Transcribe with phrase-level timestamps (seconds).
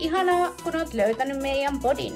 [0.00, 2.12] Ihanaa, kun oot löytänyt meidän podin.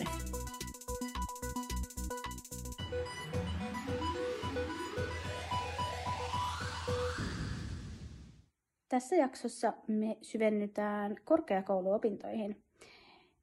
[8.88, 12.62] Tässä jaksossa me syvennytään korkeakouluopintoihin.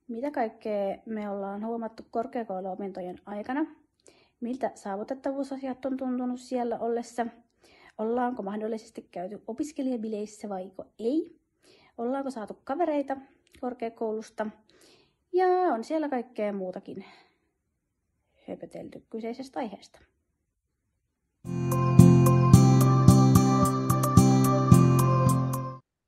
[0.07, 3.65] Mitä kaikkea me ollaan huomattu korkeakouluopintojen aikana?
[4.39, 7.25] Miltä saavutettavuusasiat on tuntunut siellä ollessa?
[7.97, 11.39] Ollaanko mahdollisesti käyty opiskelijabileissä vai ei?
[11.97, 13.17] Ollaanko saatu kavereita
[13.61, 14.47] korkeakoulusta?
[15.33, 17.05] Ja on siellä kaikkea muutakin
[18.47, 19.99] höpötelty kyseisestä aiheesta.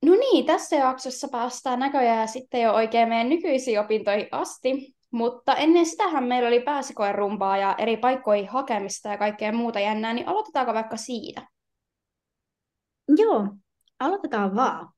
[0.06, 4.96] No niin, tässä jaksossa päästään näköjään sitten jo oikein meidän nykyisiin opintoihin asti.
[5.12, 10.28] Mutta ennen sitähän meillä oli pääsykoerumpaa ja eri paikkoihin hakemista ja kaikkea muuta jännää, niin
[10.28, 11.48] aloitetaanko vaikka siitä?
[13.18, 13.48] Joo,
[14.00, 14.94] aloitetaan vaan.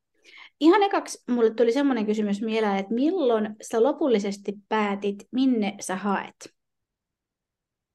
[0.60, 6.56] Ihan ekaksi mulle tuli semmoinen kysymys mieleen, että milloin sä lopullisesti päätit, minne sä haet?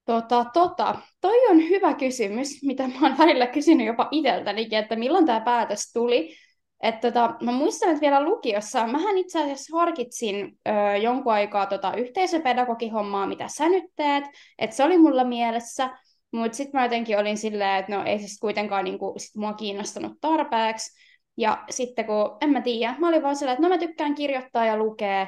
[0.04, 5.26] Tota, tota, toi on hyvä kysymys, mitä mä oon välillä kysynyt jopa itseltänikin, että milloin
[5.26, 6.36] tämä päätös tuli.
[6.82, 11.94] Että tota, mä muistan, että vielä lukiossa, mähän itse asiassa harkitsin ö, jonkun aikaa tota
[11.94, 14.24] yhteisöpedagogihommaa, mitä sä nyt teet,
[14.58, 15.98] että se oli mulla mielessä,
[16.32, 19.52] mutta sitten mä jotenkin olin silleen, että no ei se sit kuitenkaan niinku, sit mua
[19.52, 21.09] kiinnostanut tarpeeksi.
[21.40, 24.64] Ja sitten kun, en mä tiedä, mä olin vaan silleen, että no mä tykkään kirjoittaa
[24.64, 25.26] ja lukea,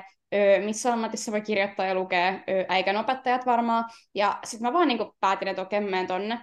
[0.64, 2.34] missä ammatissa voi kirjoittaa ja lukea,
[2.68, 3.84] äikän opettajat varmaan.
[4.14, 6.38] Ja sitten mä vaan niinku päätin, että okei, menen tonne.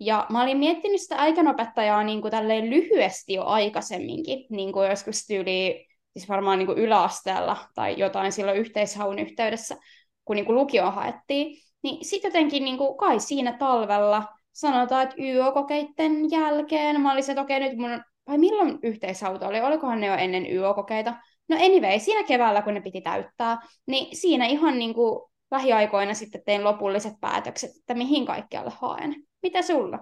[0.00, 5.26] Ja mä olin miettinyt sitä aikanopettajaa niin kuin tälleen lyhyesti jo aikaisemminkin, niin kuin joskus
[5.26, 5.86] tyyli,
[6.16, 9.76] siis varmaan niin kuin yläasteella tai jotain silloin yhteishaun yhteydessä,
[10.24, 11.56] kun niin kuin lukio haettiin.
[11.82, 17.42] Niin sitten jotenkin niin kuin kai siinä talvella, sanotaan, että YO-kokeiden jälkeen, mä olisin, että
[17.42, 21.14] okei, nyt mun, vai milloin yhteishauto oli, olikohan ne jo ennen YO-kokeita?
[21.48, 26.42] No anyway, siinä keväällä, kun ne piti täyttää, niin siinä ihan niin kuin lähiaikoina sitten
[26.46, 29.14] tein lopulliset päätökset, että mihin kaikkialle haen.
[29.42, 29.98] Mitä sulla?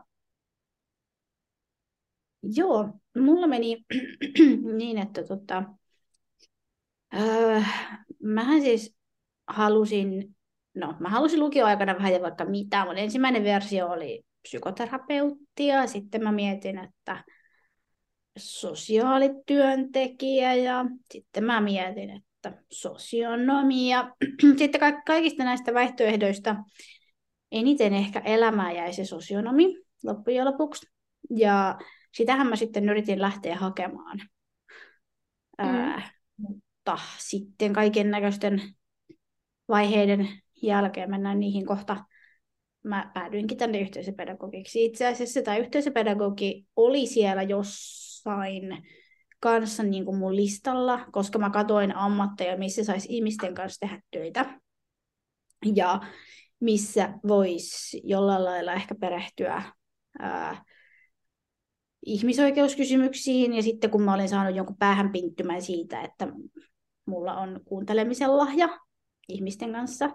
[2.43, 2.89] Joo,
[3.19, 3.85] mulla meni
[4.79, 5.63] niin, että tota,
[7.15, 7.61] öö,
[8.23, 8.97] mähän siis
[9.47, 10.37] halusin,
[10.75, 16.33] no mä halusin lukioaikana vähän ja vaikka mitä, mutta ensimmäinen versio oli psykoterapeuttia, sitten mä
[16.33, 17.25] mietin, että
[18.37, 24.11] sosiaalityöntekijä ja sitten mä mietin, että sosionomia.
[24.59, 26.57] Sitten kaikista näistä vaihtoehdoista
[27.53, 30.87] eniten ehkä elämää jäi se sosionomi loppujen lopuksi.
[31.31, 31.79] Ja
[32.15, 34.19] sitähän mä sitten yritin lähteä hakemaan.
[34.19, 34.29] Mm.
[35.59, 38.63] Ää, mutta sitten kaiken näköisten
[39.69, 40.29] vaiheiden
[40.63, 42.05] jälkeen mennään niihin kohta.
[42.83, 44.85] Mä päädyinkin tänne yhteisöpedagogiksi.
[44.85, 47.43] Itse asiassa tämä yhteisöpedagogi oli siellä
[48.27, 48.83] jossain
[49.41, 54.61] kanssa niin kuin mun listalla, koska mä katoin ammatteja, missä saisi ihmisten kanssa tehdä töitä.
[55.75, 56.01] Ja
[56.61, 59.63] missä voisi jollain lailla ehkä perehtyä
[60.19, 60.65] ää,
[62.07, 63.55] ihmisoikeuskysymyksiin.
[63.55, 66.29] Ja sitten kun mä olin saanut jonkun päähän pinttymän siitä, että
[67.07, 68.79] mulla on kuuntelemisen lahja
[69.29, 70.11] ihmisten kanssa,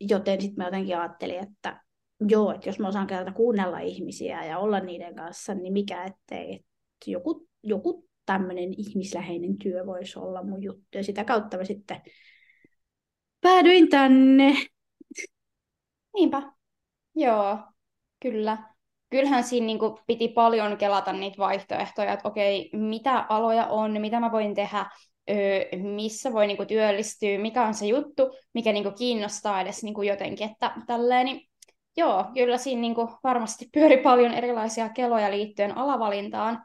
[0.00, 1.80] joten sitten mä jotenkin ajattelin, että
[2.28, 6.64] joo, että jos mä osaan kerta kuunnella ihmisiä ja olla niiden kanssa, niin mikä ettei,
[7.12, 10.98] joku, joku tämmöinen ihmisläheinen työ voisi olla mun juttu.
[10.98, 12.02] Ja sitä kautta mä sitten
[13.40, 14.54] päädyin tänne
[16.14, 16.42] Niinpä.
[17.14, 17.58] Joo,
[18.20, 18.58] kyllä.
[19.10, 24.20] Kyllähän siinä niin kuin, piti paljon kelata niitä vaihtoehtoja, että okei, mitä aloja on, mitä
[24.20, 24.86] mä voin tehdä,
[25.30, 25.36] öö,
[25.82, 28.22] missä voi niin kuin, työllistyä, mikä on se juttu,
[28.54, 31.48] mikä niin kuin, kiinnostaa edes niin kuin, jotenkin, että tälleen, niin,
[31.96, 36.64] joo, kyllä siinä niin kuin, varmasti pyöri paljon erilaisia keloja liittyen alavalintaan.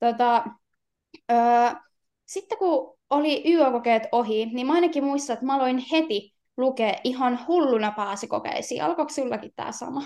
[0.00, 0.44] Tota,
[1.32, 1.70] öö,
[2.26, 7.46] sitten kun oli YÖ-kokeet ohi, niin mä ainakin muistan, että mä aloin heti lukee ihan
[7.46, 8.84] hulluna pääsykokeisiin.
[8.84, 10.02] Alkoiko sinullakin tämä sama?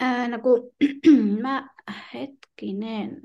[0.00, 0.70] Ää, no kun
[1.42, 1.68] mä,
[2.14, 3.22] hetkinen,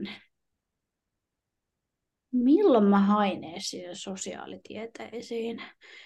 [2.31, 5.61] milloin mä hain edes sosiaalitieteisiin?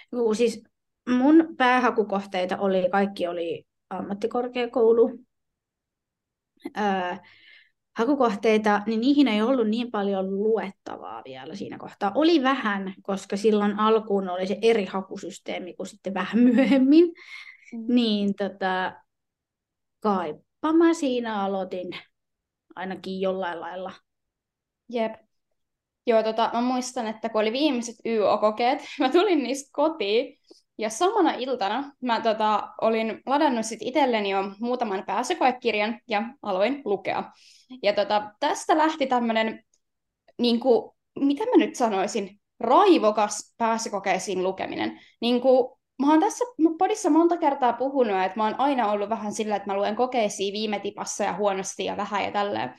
[0.10, 0.64] Kun siis
[1.10, 5.20] mun päähakukohteita oli, kaikki oli ammattikorkeakoulu.
[6.76, 7.24] Ää,
[7.98, 12.12] hakukohteita, niin niihin ei ollut niin paljon luettavaa vielä siinä kohtaa.
[12.16, 17.06] Oli vähän, koska silloin alkuun oli se eri hakusysteemi kuin sitten vähän myöhemmin.
[17.74, 17.96] Mm.
[17.96, 18.94] Niin tota,
[20.00, 21.88] kaipa mä siinä aloitin
[22.76, 23.94] ainakin jollain lailla.
[24.90, 25.14] Jep.
[26.08, 30.38] Joo, tota, mä muistan, että kun oli viimeiset YO-kokeet, mä tulin niistä kotiin,
[30.78, 37.32] ja samana iltana mä tota, olin ladannut sit itselleni jo muutaman pääsykoekirjan ja aloin lukea.
[37.84, 39.64] Ja tota, tästä lähti tämmöinen,
[40.40, 40.60] niin
[41.20, 45.00] mitä mä nyt sanoisin, raivokas pääsykokeisiin lukeminen.
[45.22, 46.46] Niin kuin, mä oon tässä
[46.78, 50.54] podissa monta kertaa puhunut, että mä oon aina ollut vähän sillä, että mä luen kokeisiin
[50.54, 52.74] viime tipassa ja huonosti ja vähän ja tälleen.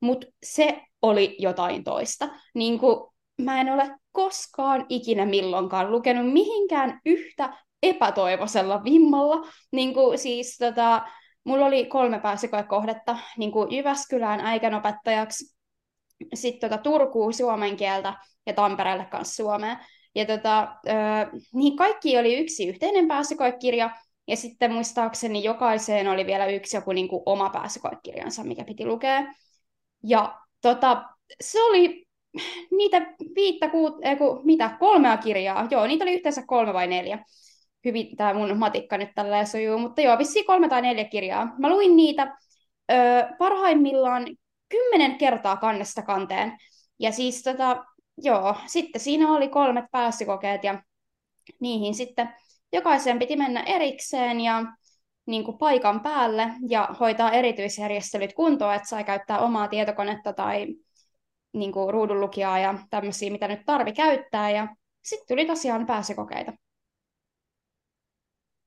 [0.00, 2.28] Mutta se oli jotain toista.
[2.54, 3.10] Niin kuin,
[3.42, 9.48] mä en ole koskaan ikinä milloinkaan lukenut mihinkään yhtä epätoivoisella vimmalla.
[9.72, 11.02] Niin kuin, siis tota,
[11.44, 15.56] mulla oli kolme pääsykoekohdetta niin kuin Jyväskylään äikänopettajaksi,
[16.34, 18.14] sitten tota, Turkuun suomen kieltä
[18.46, 19.76] ja Tampereelle kanssa suomea.
[20.14, 20.92] Ja tota, ö,
[21.54, 23.90] niin kaikki oli yksi yhteinen pääsykoekirja,
[24.28, 29.24] ja sitten muistaakseni jokaiseen oli vielä yksi joku niin kuin oma pääsykoekirjansa, mikä piti lukea.
[30.02, 31.04] Ja tota,
[31.40, 32.01] se oli
[32.78, 37.24] niitä viittä, kuut, eh, ku, mitä, kolmea kirjaa, joo, niitä oli yhteensä kolme vai neljä.
[37.84, 41.54] Hyvin tämä mun matikka nyt tällä sujuu, mutta joo, vissiin kolme tai neljä kirjaa.
[41.58, 42.38] Mä luin niitä
[42.92, 42.94] ö,
[43.38, 44.26] parhaimmillaan
[44.68, 46.52] kymmenen kertaa kannesta kanteen.
[46.98, 47.84] Ja siis tota,
[48.18, 50.82] joo, sitten siinä oli kolmet pääsykokeet ja
[51.60, 52.34] niihin sitten
[52.72, 54.64] jokaisen piti mennä erikseen ja
[55.26, 60.66] niin kuin paikan päälle ja hoitaa erityisjärjestelyt kuntoon, että sai käyttää omaa tietokonetta tai
[61.52, 64.50] niin kuin ruudunlukijaa ja tämmöisiä, mitä nyt tarvi käyttää.
[64.50, 66.52] Ja sitten tuli tosiaan pääsykokeita.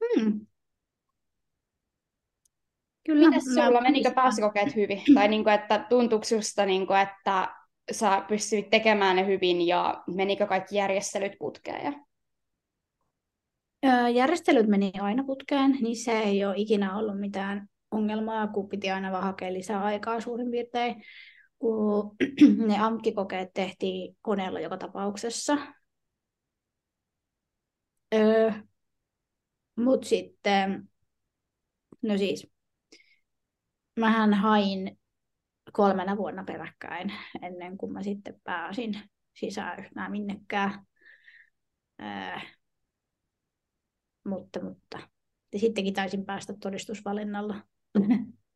[0.03, 0.45] Hmm.
[3.05, 3.29] Kyllä.
[3.29, 5.01] Mites sulla, menikö pääsykokeet hyvin?
[5.15, 7.55] tai niin kuin, että tuntuuko susta, niin kuin, että
[7.91, 12.05] sä pystyit tekemään ne hyvin ja menikö kaikki järjestelyt putkeen?
[14.13, 19.11] Järjestelyt meni aina putkeen, niin se ei ole ikinä ollut mitään ongelmaa, kun piti aina
[19.11, 21.03] vaan hakea lisää aikaa suurin piirtein
[21.59, 22.15] kun
[22.67, 25.57] ne AMKI-kokeet tehtiin koneella joka tapauksessa.
[28.13, 28.51] Öö,
[29.75, 30.89] Mutta sitten,
[32.01, 32.47] no siis,
[33.99, 34.99] mähän hain
[35.73, 39.01] kolmena vuonna peräkkäin ennen kuin mä sitten pääsin
[39.33, 40.85] sisään yhtään minnekään.
[42.01, 42.39] Öö,
[44.25, 44.99] mutta, mutta.
[45.53, 47.61] Ja sittenkin taisin päästä todistusvalinnalla.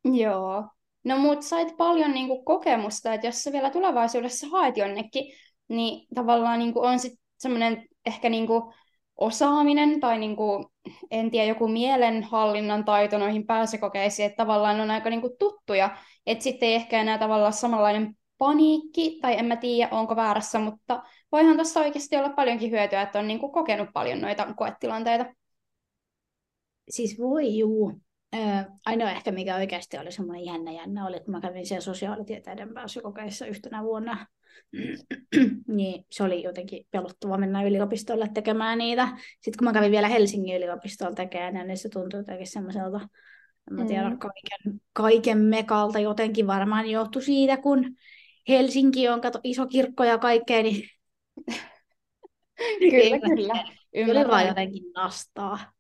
[0.04, 0.70] Joo.
[1.04, 5.34] No mut sait paljon niinku kokemusta, että jos sä vielä tulevaisuudessa haet jonnekin,
[5.68, 8.74] niin tavallaan niinku on sitten semmoinen ehkä niinku
[9.18, 10.72] osaaminen tai niinku,
[11.12, 16.70] en tiedä, joku mielenhallinnan taito noihin pääsykokeisiin, että tavallaan on aika niinku tuttuja, että sitten
[16.70, 21.80] ei ehkä enää tavallaan samanlainen paniikki, tai en mä tiedä, onko väärässä, mutta voihan tässä
[21.80, 25.26] oikeasti olla paljonkin hyötyä, että on niinku kokenut paljon noita koetilanteita.
[26.90, 28.02] Siis voi juu,
[28.86, 33.46] ainoa ehkä, mikä oikeasti oli semmoinen jännä jännä, oli, kun mä kävin siellä sosiaalitieteiden pääsykokeissa
[33.46, 34.28] yhtenä vuonna,
[35.68, 39.08] niin se oli jotenkin pelottava mennä yliopistolle tekemään niitä.
[39.18, 43.00] Sitten kun mä kävin vielä Helsingin yliopistolla tekemään, niin se tuntui jotenkin semmoiselta,
[43.72, 44.20] en mä tiedä, mm.
[44.20, 47.96] kaiken, kaiken mekalta jotenkin varmaan johtui siitä, kun
[48.50, 50.90] Helsinki on kato, iso kirkko ja kaikkea, niin
[52.92, 53.54] kyllä, kyllä.
[53.94, 54.24] Ymmärrän.
[54.24, 55.79] Kyllä vaan jotenkin nastaa.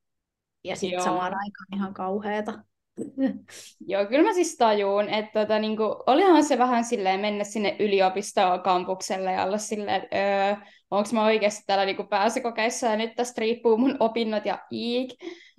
[0.63, 2.53] Ja sitten samaan aikaan ihan kauheata.
[3.87, 9.31] Joo, kyllä mä siis tajuun, että tota, niinku, olihan se vähän silleen mennä sinne yliopistokampukselle
[9.31, 10.55] ja olla silleen, että öö,
[10.91, 15.09] onko mä oikeasti täällä niinku pääsykokeissa ja nyt tästä riippuu mun opinnot ja iik.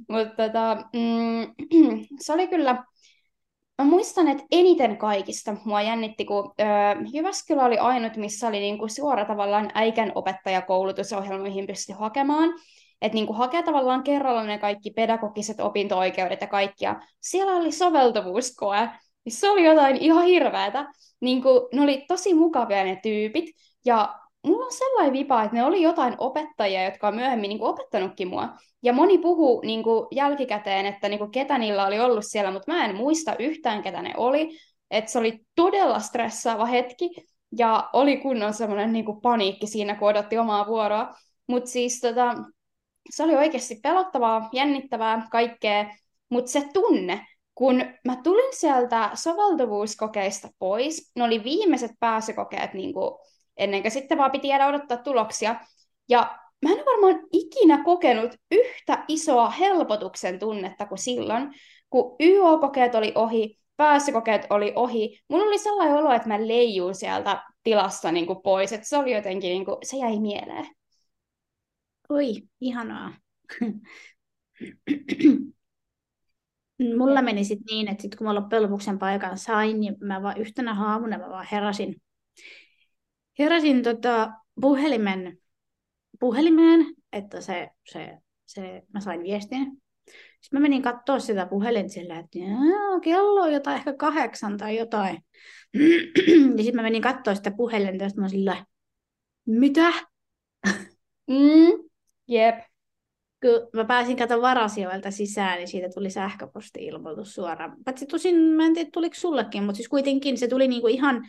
[0.09, 1.55] Mutta tota, mm,
[2.25, 2.85] se oli kyllä,
[3.79, 6.67] mä muistan, että eniten kaikista mua jännitti, kun öö,
[7.13, 12.51] Jyväskylä oli ainut, missä oli niinku suora tavallaan äikän opettajakoulutusohjelmoihin pysty hakemaan
[13.03, 17.01] että niin hakee tavallaan kerralla ne kaikki pedagogiset opinto-oikeudet ja kaikkia.
[17.21, 18.89] Siellä oli soveltuvuuskoe,
[19.25, 20.87] niin se oli jotain ihan hirveätä.
[21.21, 23.45] Niin kuin, ne oli tosi mukavia ne tyypit,
[23.85, 24.15] ja
[24.47, 28.29] mulla on sellainen vipa, että ne oli jotain opettajia, jotka on myöhemmin niin kuin, opettanutkin
[28.29, 28.49] mua.
[28.83, 32.73] Ja moni puhuu niin kuin, jälkikäteen, että niin kuin, ketä niillä oli ollut siellä, mutta
[32.73, 34.59] mä en muista yhtään, ketä ne oli.
[34.91, 37.11] Että se oli todella stressaava hetki,
[37.59, 41.15] ja oli kunnon semmoinen niin kuin, paniikki siinä, kun odotti omaa vuoroa.
[41.47, 42.35] Mutta siis tota,
[43.11, 45.95] se oli oikeasti pelottavaa, jännittävää, kaikkea,
[46.29, 53.19] mutta se tunne, kun mä tulin sieltä soveltuvuuskokeista pois, ne oli viimeiset pääsykokeet niin kuin,
[53.57, 55.57] ennen kuin sitten vaan piti jäädä odottaa tuloksia,
[56.09, 61.55] ja mä en varmaan ikinä kokenut yhtä isoa helpotuksen tunnetta kuin silloin,
[61.91, 67.43] kun YO-kokeet oli ohi, pääsykokeet oli ohi, mulla oli sellainen olo, että mä leijun sieltä
[67.63, 70.67] tilasta niin kuin pois, että se oli jotenkin, niin kuin, se jäi mieleen.
[72.11, 73.13] Oi, ihanaa.
[76.99, 80.23] Mulla meni sitten niin, että sit kun mä loppujen lopuksi sen paikan sain, niin mä
[80.23, 82.03] vaan yhtenä haamuna mä vaan heräsin,
[83.39, 85.39] heräsin tota puhelimen,
[86.21, 89.65] puhelimeen, että se, se, se, mä sain viestin.
[90.41, 92.39] Sitten mä menin katsoa sitä puhelin sillä, että
[93.03, 95.19] kello on jotain ehkä kahdeksan tai jotain.
[96.57, 98.67] ja sitten mä menin katsoa sitä puhelinta, ja mä sillä,
[99.47, 99.93] mitä?
[101.31, 101.90] Mm,
[102.31, 102.55] jep.
[103.41, 107.77] Kun mä pääsin kato varasijoilta sisään, niin siitä tuli sähköposti-ilmoitus suoraan.
[107.85, 111.29] Paitsi tosin, mä en tiedä tuliko sullekin, mutta siis kuitenkin se tuli niinku ihan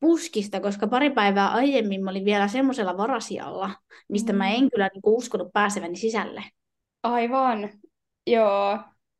[0.00, 3.70] puskista, koska pari päivää aiemmin mä olin vielä semmoisella varasijalla,
[4.08, 4.38] mistä mm.
[4.38, 6.44] mä en kyllä niinku uskonut pääseväni sisälle.
[7.02, 7.70] Aivan,
[8.26, 8.78] joo.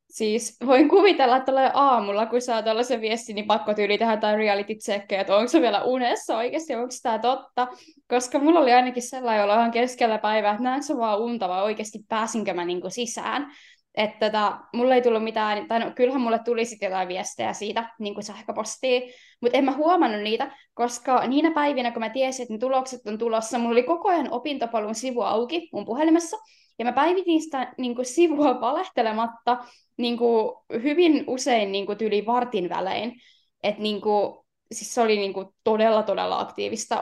[0.09, 4.38] Siis voin kuvitella, että tulee aamulla, kun saa tällaisen viestin, niin pakko tyyli tehdä jotain
[4.38, 7.69] reality checkkejä, että onko se vielä unessa oikeasti, onko tämä totta.
[8.09, 11.99] Koska mulla oli ainakin sellainen olo ihan keskellä päivää, että se vaan unta vai oikeasti
[12.09, 13.53] pääsinkö mä niinku sisään.
[13.95, 17.95] Että tota, mulle ei tullut mitään, tai no, kyllähän mulle tuli sitten jotain viestejä siitä
[17.99, 19.03] niin kuin sähköpostiin,
[19.41, 23.19] mutta en mä huomannut niitä, koska niinä päivinä, kun mä tiesin, että ne tulokset on
[23.19, 26.37] tulossa, mulla oli koko ajan opintopalun sivu auki mun puhelimessa,
[26.78, 29.64] ja mä päivitin sitä niin kuin sivua valehtelematta
[29.97, 33.20] niin kuin hyvin usein niin kuin tyli vartin välein.
[33.62, 34.38] Että niin kuin,
[34.73, 37.00] siis se oli niin kuin todella, todella aktiivista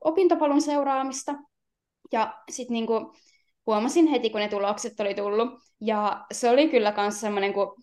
[0.00, 1.34] opintopalun seuraamista.
[2.12, 2.86] Ja sitten niin
[3.66, 5.48] huomasin heti, kun ne tulokset oli tullut.
[5.80, 7.74] Ja se oli kyllä myös semmoinen, kun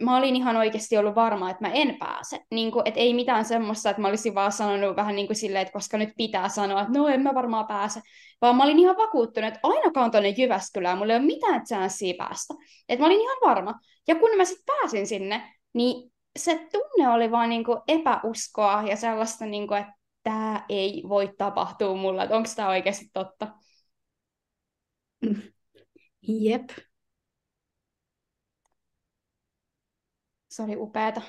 [0.00, 2.40] mä olin ihan oikeasti ollut varma, että mä en pääse.
[2.50, 5.62] Niin kuin, että ei mitään semmoista, että mä olisin vaan sanonut vähän niin kuin silleen,
[5.62, 8.00] että koska nyt pitää sanoa, että no en mä varmaan pääse.
[8.40, 12.54] Vaan mä olin ihan vakuuttunut, että ainakaan tuonne Jyväskylään mulla ei ole mitään chanssiä päästä.
[12.88, 13.74] Että mä olin ihan varma.
[14.08, 18.96] Ja kun mä sitten pääsin sinne, niin se tunne oli vaan niin kuin epäuskoa ja
[18.96, 19.92] sellaista, niin kuin, että
[20.22, 23.46] tämä ei voi tapahtua mulle, että onko tämä oikeasti totta.
[26.22, 26.70] Jep,
[30.60, 31.20] se oli upeata.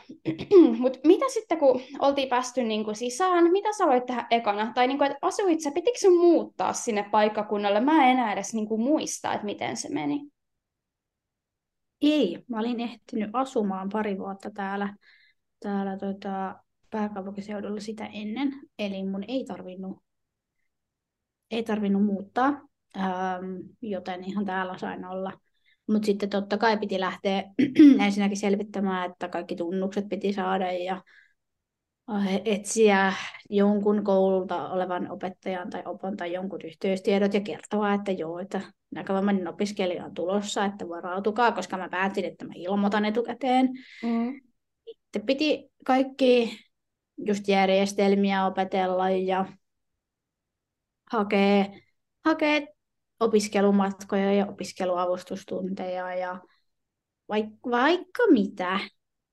[0.79, 4.71] Mutta mitä sitten, kun oltiin päästy niinku sisään, mitä sä aloit tehdä ekana?
[4.73, 7.79] Tai niinku, että asuit sä, pitikö sun muuttaa sinne paikkakunnalle?
[7.79, 10.31] Mä en enää edes niinku muista, että miten se meni.
[12.01, 14.95] Ei, mä olin ehtinyt asumaan pari vuotta täällä,
[15.59, 16.55] täällä tota,
[16.89, 18.53] pääkaupunkiseudulla sitä ennen.
[18.79, 20.03] Eli mun ei tarvinnut,
[21.51, 22.47] ei tarvinnut muuttaa,
[22.97, 23.43] ähm,
[23.81, 25.31] joten ihan täällä sain olla–
[25.87, 27.43] mutta sitten totta kai piti lähteä
[28.05, 31.01] ensinnäkin selvittämään, että kaikki tunnukset piti saada ja
[32.11, 33.13] äh, etsiä
[33.49, 38.61] jonkun koululta olevan opettajan tai opon tai jonkun yhteystiedot ja kertoa, että joo, että
[38.91, 43.69] näkövammainen opiskelija on tulossa, että varautukaa, koska mä päätin, että mä ilmoitan etukäteen.
[44.03, 44.41] Mm.
[44.89, 46.59] Sitten piti kaikki
[47.17, 49.45] just järjestelmiä opetella ja
[51.11, 51.65] hakea,
[52.25, 52.61] hakea
[53.21, 56.39] opiskelumatkoja ja opiskeluavustustunteja ja
[57.29, 58.79] vaikka, vaikka mitä.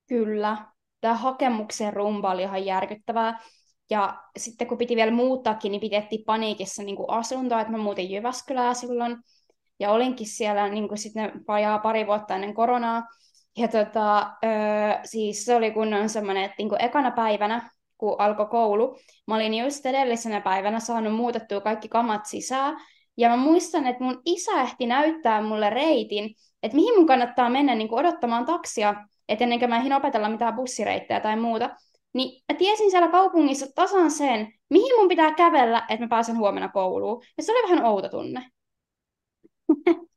[0.07, 0.57] Kyllä.
[1.01, 3.39] Tämä hakemuksen rumba oli ihan järkyttävää.
[3.89, 8.11] Ja sitten kun piti vielä muuttaakin, niin pidettiin paniikissa niin kuin asuntoa, että mä muutin
[8.11, 9.17] Jyväskylää silloin.
[9.79, 13.03] Ja olinkin siellä niin kuin sitten vajaa pari vuotta ennen koronaa.
[13.57, 18.45] Ja tota, öö, siis se oli kunnon semmoinen, että niin kuin ekana päivänä, kun alkoi
[18.45, 22.77] koulu, mä olin just edellisenä päivänä saanut muutettua kaikki kamat sisään.
[23.19, 27.75] Ja mä muistan, että mun isä ehti näyttää mulle reitin, että mihin mun kannattaa mennä
[27.75, 31.69] niin kuin odottamaan taksia, että ennen kuin mä ehdin opetella mitään bussireittejä tai muuta.
[32.13, 36.69] Niin mä tiesin siellä kaupungissa tasan sen, mihin mun pitää kävellä, että mä pääsen huomenna
[36.69, 37.23] kouluun.
[37.37, 38.45] Ja se oli vähän outo tunne.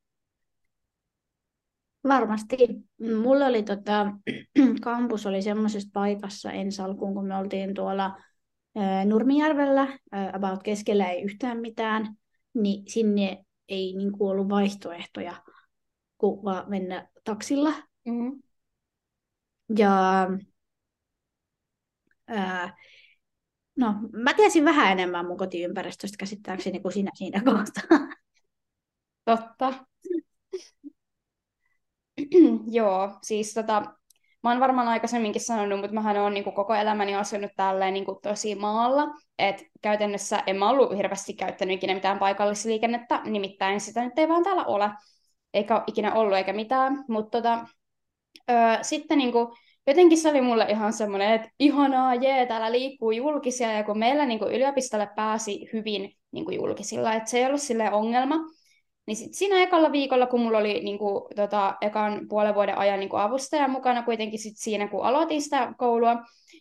[2.09, 2.57] Varmasti.
[3.23, 4.13] Mulla oli tota,
[4.83, 8.17] kampus oli semmoisessa paikassa ensi alkuun, kun me oltiin tuolla
[9.05, 9.99] Nurmijärvellä,
[10.33, 12.17] about keskellä ei yhtään mitään
[12.55, 15.43] niin sinne ei niin kuin ollut vaihtoehtoja
[16.19, 17.71] kuin vaan mennä taksilla.
[18.05, 18.43] Mm-hmm.
[19.79, 20.27] Ja
[22.29, 22.77] ää,
[23.77, 28.09] no, mä tiesin vähän enemmän mun kotiympäristöstä käsittääkseni kuin sinä siinä kohtaa.
[29.25, 29.87] Totta.
[32.71, 33.95] Joo, siis tota,
[34.43, 38.55] mä oon varmaan aikaisemminkin sanonut, mutta mähän oon niin koko elämäni asunut tälleen niin tosi
[38.55, 39.07] maalla,
[39.39, 44.43] että käytännössä en mä ollut hirveästi käyttänyt ikinä mitään paikallisliikennettä, nimittäin sitä nyt ei vaan
[44.43, 44.91] täällä ole,
[45.55, 47.67] eikä ole ikinä ollut eikä mitään, mutta tota,
[48.51, 49.49] öö, sitten niin kuin,
[49.87, 54.27] jotenkin se oli mulle ihan semmoinen, että ihanaa, jee, täällä liikkuu julkisia, ja kun meillä
[54.27, 58.37] niin kuin yliopistolle pääsi hyvin niin kuin julkisilla, että se ei ollut sille ongelma,
[59.07, 63.01] Niin sit siinä ekalla viikolla, kun mulla oli niin kuin, tota, ekan puolen vuoden ajan
[63.01, 66.17] niin kuin avustaja mukana kuitenkin sit siinä, kun aloitin sitä koulua,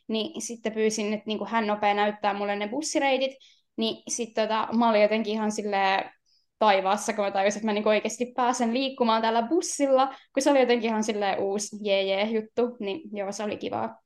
[0.08, 3.32] niin sitten pyysin, että niin kuin hän nopea näyttää mulle ne bussireitit,
[3.78, 6.12] niin sitten tota, mä olin jotenkin ihan silleen
[6.60, 10.60] taivaassa, kun mä tajusin, että mä niin oikeasti pääsen liikkumaan tällä bussilla, kun se oli
[10.60, 14.02] jotenkin ihan silleen uusi jee, jee juttu, niin joo, se oli kivaa.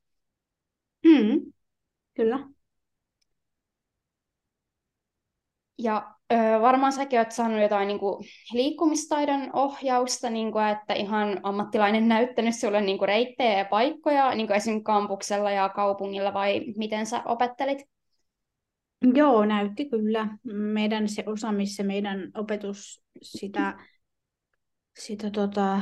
[1.04, 1.52] Mm,
[2.14, 2.48] kyllä.
[5.78, 11.40] Ja ö, varmaan säkin olet saanut jotain niin kuin, liikkumistaidon ohjausta, niin kuin, että ihan
[11.42, 16.64] ammattilainen näyttänyt sulle niin kuin, reittejä ja paikkoja, niin kuin esimerkiksi kampuksella ja kaupungilla, vai
[16.76, 17.78] miten sä opettelit?
[19.14, 20.28] Joo, näytti kyllä.
[20.52, 23.78] Meidän se osa, missä meidän opetus sitä,
[24.98, 25.80] sitä tota,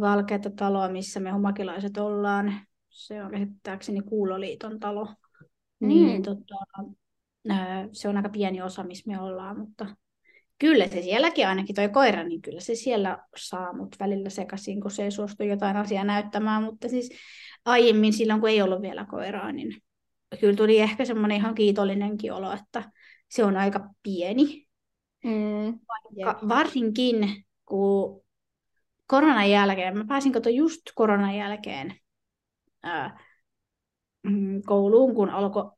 [0.00, 5.04] valkeata taloa, missä me homakilaiset ollaan, se on käsittääkseni Kuuloliiton talo,
[5.80, 5.88] mm.
[5.88, 6.54] niin tota,
[7.92, 9.86] se on aika pieni osa, missä me ollaan, mutta
[10.58, 14.90] kyllä se sielläkin ainakin toi koira, niin kyllä se siellä saa mut välillä sekaisin, kun
[14.90, 17.10] se ei suostu jotain asiaa näyttämään, mutta siis
[17.64, 19.82] aiemmin silloin, kun ei ollut vielä koiraa, niin
[20.40, 22.92] kyllä tuli ehkä semmoinen ihan kiitollinenkin olo, että
[23.28, 24.66] se on aika pieni.
[25.24, 28.22] Mm, Vaikka varsinkin, kun
[29.06, 31.94] koronan jälkeen, mä pääsin kato just koronan jälkeen
[32.82, 33.20] ää,
[34.22, 35.72] mm, kouluun, kun alkoi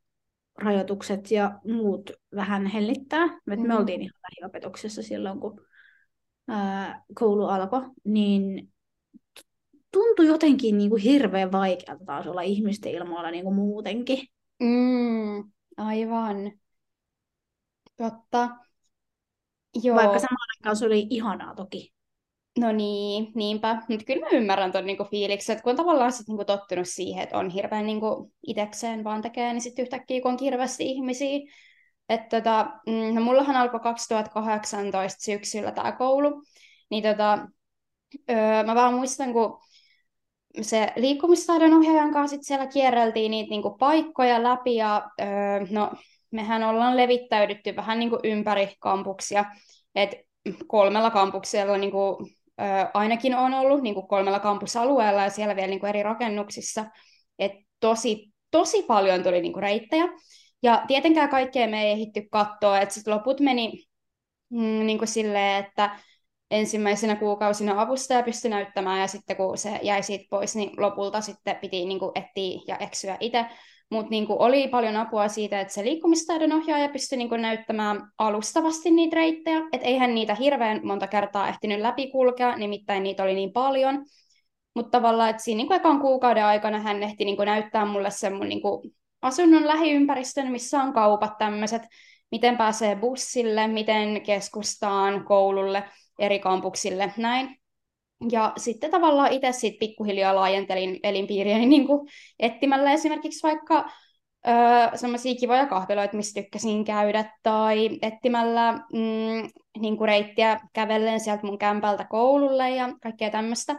[0.63, 3.27] rajoitukset ja muut vähän hellittää.
[3.27, 3.67] Mm.
[3.67, 5.67] Me oltiin ihan lähiopetuksessa silloin, kun
[6.49, 8.73] ää, koulu alkoi, niin
[9.93, 14.29] tuntui jotenkin niin kuin hirveän vaikealta taas olla ihmisten ilmoilla niin kuin muutenkin.
[14.63, 16.53] Mm, aivan.
[17.97, 18.49] Totta.
[19.83, 19.97] Joo.
[19.97, 21.93] Vaikka samaan aikaan se oli ihanaa toki.
[22.59, 23.75] No niin, niinpä.
[23.89, 27.23] Mutta kyllä mä ymmärrän tuon niinku fiiliksen, että kun on tavallaan sit niinku tottunut siihen,
[27.23, 31.39] että on hirveän niinku itekseen vaan tekee, niin sitten yhtäkkiä kun on hirveästi ihmisiä.
[32.09, 36.43] Että tota, mm, no mullahan alkoi 2018 syksyllä tämä koulu,
[36.91, 37.39] niin tota,
[38.31, 39.61] öö, mä vaan muistan, kun
[40.63, 45.27] se liikkumistaidon ohjaajan kanssa sit siellä kierreltiin niitä niinku paikkoja läpi ja öö,
[45.71, 45.93] no,
[46.31, 49.45] mehän ollaan levittäydytty vähän niinku ympäri kampuksia.
[49.95, 50.11] Et
[50.67, 52.29] kolmella kampuksella niinku,
[52.63, 56.85] öö, ainakin on ollut niinku kolmella kampusalueella ja siellä vielä niinku eri rakennuksissa.
[57.39, 60.05] Et tosi, tosi paljon tuli niinku reittejä.
[60.63, 63.85] Ja tietenkään kaikkea me ei ehditty katsoa, että sitten loput meni
[64.49, 66.01] mm, niin kuin silleen, että
[66.51, 71.57] ensimmäisenä kuukausina avustaja pystyi näyttämään ja sitten kun se jäi siitä pois, niin lopulta sitten
[71.57, 73.47] piti niin kuin etsiä ja eksyä itse.
[73.93, 79.17] Mutta niin oli paljon apua siitä, että se liikkumistaidon ohjaaja pystyi niin näyttämään alustavasti niitä
[79.17, 79.59] reittejä.
[79.73, 84.05] Että eihän niitä hirveän monta kertaa ehtinyt läpikulkea, nimittäin niitä oli niin paljon.
[84.75, 88.49] Mutta tavallaan, että siinä niin ekan kuukauden aikana hän ehti niin näyttää mulle sen mun
[88.49, 88.63] niin
[89.23, 91.83] asunnon lähiympäristön, missä on kaupat tämmöiset,
[92.31, 95.85] miten pääsee bussille, miten keskustaan, koululle–
[96.19, 97.62] eri kampuksille näin.
[98.31, 101.87] Ja sitten tavallaan itse sitten pikkuhiljaa laajentelin elinpiiriäni niin
[102.39, 103.91] etsimällä esimerkiksi vaikka
[104.49, 111.47] öö, semmoisia kivoja kahviloita, missä tykkäsin käydä, tai etsimällä mm, niin kuin reittiä kävellen sieltä
[111.47, 113.77] mun kämpältä koululle ja kaikkea tämmöistä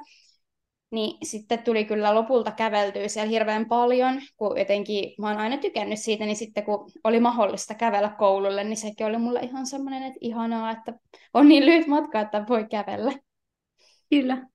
[0.94, 6.00] niin sitten tuli kyllä lopulta käveltyä siellä hirveän paljon, kun jotenkin mä oon aina tykännyt
[6.00, 10.18] siitä, niin sitten kun oli mahdollista kävellä koululle, niin sekin oli mulle ihan semmoinen, että
[10.22, 10.94] ihanaa, että
[11.34, 13.12] on niin lyhyt matka, että voi kävellä.
[14.14, 14.48] Kyllä.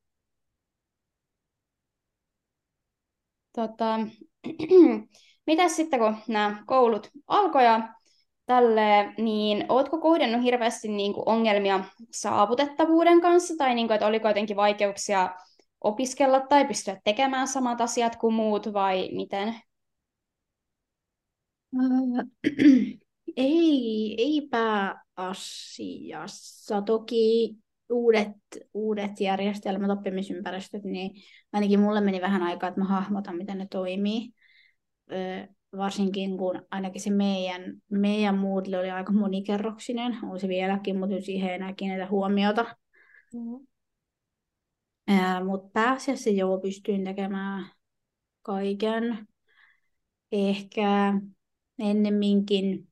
[3.53, 3.99] Tota,
[5.47, 7.95] Mitäs sitten, kun nämä koulut alkoja
[8.47, 14.29] tälle, niin ootko kohdannut hirveästi niin kuin ongelmia saavutettavuuden kanssa, tai niin kuin, että oliko
[14.29, 15.35] jotenkin vaikeuksia
[15.81, 19.55] opiskella tai pystyä tekemään samat asiat kuin muut vai miten?
[23.37, 26.83] ei, ei pääasiassa.
[26.83, 27.57] Toki
[27.91, 28.29] uudet,
[28.75, 31.11] uudet järjestelmät, oppimisympäristöt, niin
[31.53, 34.33] ainakin mulle meni vähän aikaa, että mä hahmotan, miten ne toimii.
[35.77, 41.49] varsinkin kun ainakin se meidän, meidän Moodle oli aika monikerroksinen, on se vieläkin, mutta siihen
[41.51, 42.77] ei enää kiinnitä huomiota.
[43.35, 43.67] Mm-hmm.
[45.47, 47.71] Mutta pääasiassa joo, pystyin tekemään
[48.43, 49.29] kaiken.
[50.33, 51.15] Ehkä
[51.79, 52.89] ennemminkin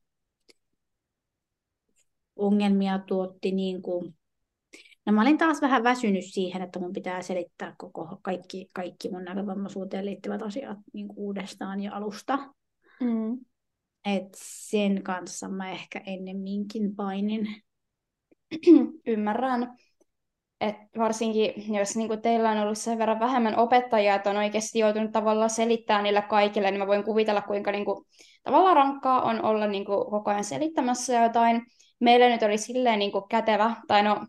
[2.35, 4.16] ongelmia tuotti niin kuin
[5.07, 9.23] No mä olin taas vähän väsynyt siihen, että mun pitää selittää koko, kaikki, kaikki mun
[9.23, 12.37] näkövammaisuuteen liittyvät asiat niin kuin uudestaan ja alusta.
[12.99, 13.39] Mm.
[14.05, 17.47] Et sen kanssa mä ehkä ennemminkin painin.
[19.07, 19.77] Ymmärrän.
[20.61, 24.79] Et varsinkin jos niin kuin teillä on ollut sen verran vähemmän opettajia, että on oikeasti
[24.79, 28.05] joutunut tavallaan selittämään niille kaikille, niin mä voin kuvitella, kuinka niin kuin,
[28.43, 31.65] tavallaan rankkaa on olla niin kuin, koko ajan selittämässä jotain.
[31.99, 34.25] Meillä nyt oli silleen niin kuin, kätevä, tai no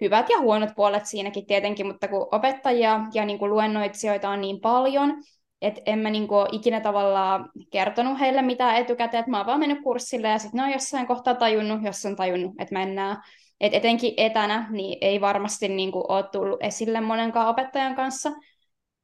[0.00, 4.60] hyvät ja huonot puolet siinäkin tietenkin, mutta kun opettajia ja niin kuin luennoitsijoita on niin
[4.60, 5.22] paljon,
[5.62, 9.58] että en mä niin kuin ikinä tavallaan kertonut heille mitään etukäteen, että mä oon vaan
[9.58, 13.22] mennyt kurssille ja sitten ne on jossain kohtaa tajunnut, jos on tajunnut, että mennään.
[13.60, 18.32] Et etenkin etänä niin ei varmasti niin kuin, ole tullut esille monenkaan opettajan kanssa,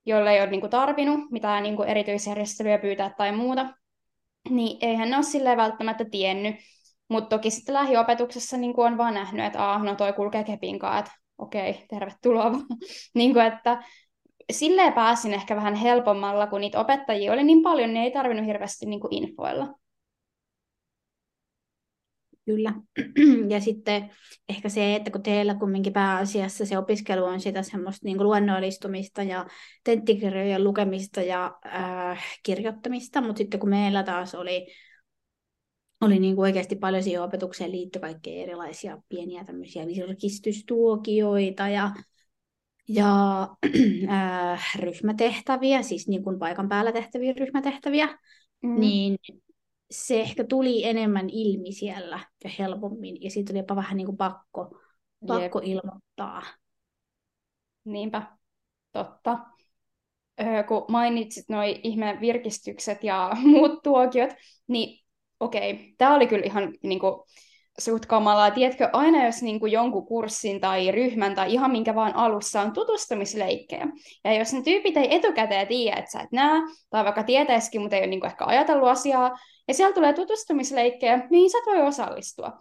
[0.06, 3.66] jolle ei ole niin kuin, tarvinnut mitään niin kuin, erityisjärjestelyä pyytää tai muuta.
[4.50, 6.56] Niin eihän ne ole silleen välttämättä tiennyt,
[7.14, 11.12] mutta toki sitten lähiopetuksessa niin on vaan nähnyt, että ah, no toi kulkee kepinkaan, että
[11.38, 12.50] okei, tervetuloa
[13.14, 13.82] niin kuin, että
[14.52, 18.86] silleen pääsin ehkä vähän helpommalla, kun niitä opettajia oli niin paljon, niin ei tarvinnut hirveästi
[18.86, 19.74] niin kuin infoilla.
[22.44, 22.72] Kyllä.
[23.52, 24.10] Ja sitten
[24.48, 29.46] ehkä se, että kun teillä kumminkin pääasiassa se opiskelu on sitä semmoista niin luennoillistumista ja
[29.84, 34.66] tenttikirjojen lukemista ja äh, kirjoittamista, mutta sitten kun meillä taas oli
[36.00, 41.90] oli niin kuin oikeasti paljon siihen opetukseen liittyi kaikkea erilaisia pieniä tämmöisiä virkistystuokioita ja,
[42.88, 43.42] ja
[44.10, 48.18] äh, ryhmätehtäviä, siis niin kuin paikan päällä tehtäviä ryhmätehtäviä,
[48.62, 48.80] mm.
[48.80, 49.16] niin
[49.90, 54.16] se ehkä tuli enemmän ilmi siellä ja helpommin, ja siitä oli jopa vähän niin kuin
[54.16, 54.78] pakko,
[55.26, 55.68] pakko Jep.
[55.68, 56.42] ilmoittaa.
[57.84, 58.22] Niinpä,
[58.92, 59.38] totta.
[60.40, 64.30] Öö, kun mainitsit noi ihmeen virkistykset ja muut tuokiot,
[64.66, 65.03] niin
[65.44, 67.14] okei, tämä oli kyllä ihan niin kuin,
[67.78, 68.50] suht kamalaa.
[68.50, 72.72] Tiedätkö, aina jos niin kuin, jonkun kurssin tai ryhmän tai ihan minkä vaan alussa on
[72.72, 73.86] tutustumisleikkejä,
[74.24, 77.96] ja jos ne tyypit ei etukäteen tiedä, että sä et näe, tai vaikka tietäisikin, mutta
[77.96, 82.52] ei ole niin kuin, ehkä ajatellut asiaa, ja siellä tulee tutustumisleikkejä, niin sä voi osallistua.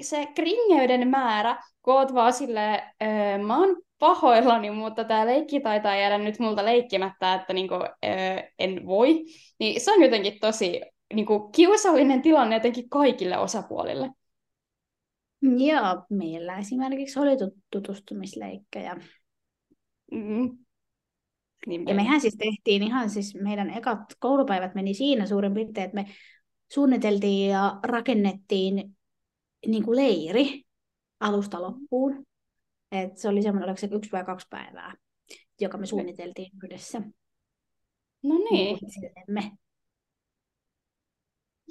[0.00, 5.96] Se kringeyden määrä, kun oot vaan silleen, öö, mä oon pahoillani, mutta tämä leikki taitaa
[5.96, 9.24] jäädä nyt multa leikkimättä, että niinku, öö, en voi.
[9.58, 10.80] Niin se on jotenkin tosi
[11.14, 14.10] niin kuin kiusallinen tilanne jotenkin kaikille osapuolille.
[15.42, 17.30] Joo, meillä esimerkiksi oli
[17.70, 18.96] tutustumisleikkejä.
[20.12, 20.58] Mm.
[21.66, 25.94] Niin ja mehän siis tehtiin ihan siis meidän ekat koulupäivät meni siinä suurin piirtein, että
[25.94, 26.06] me
[26.72, 28.96] suunniteltiin ja rakennettiin
[29.66, 30.62] niin kuin leiri
[31.20, 32.26] alusta loppuun.
[32.92, 34.94] Et se oli semmoinen, oliko se yksi vai kaksi päivää,
[35.60, 37.02] joka me suunniteltiin yhdessä.
[38.22, 38.78] No niin.
[39.28, 39.58] niin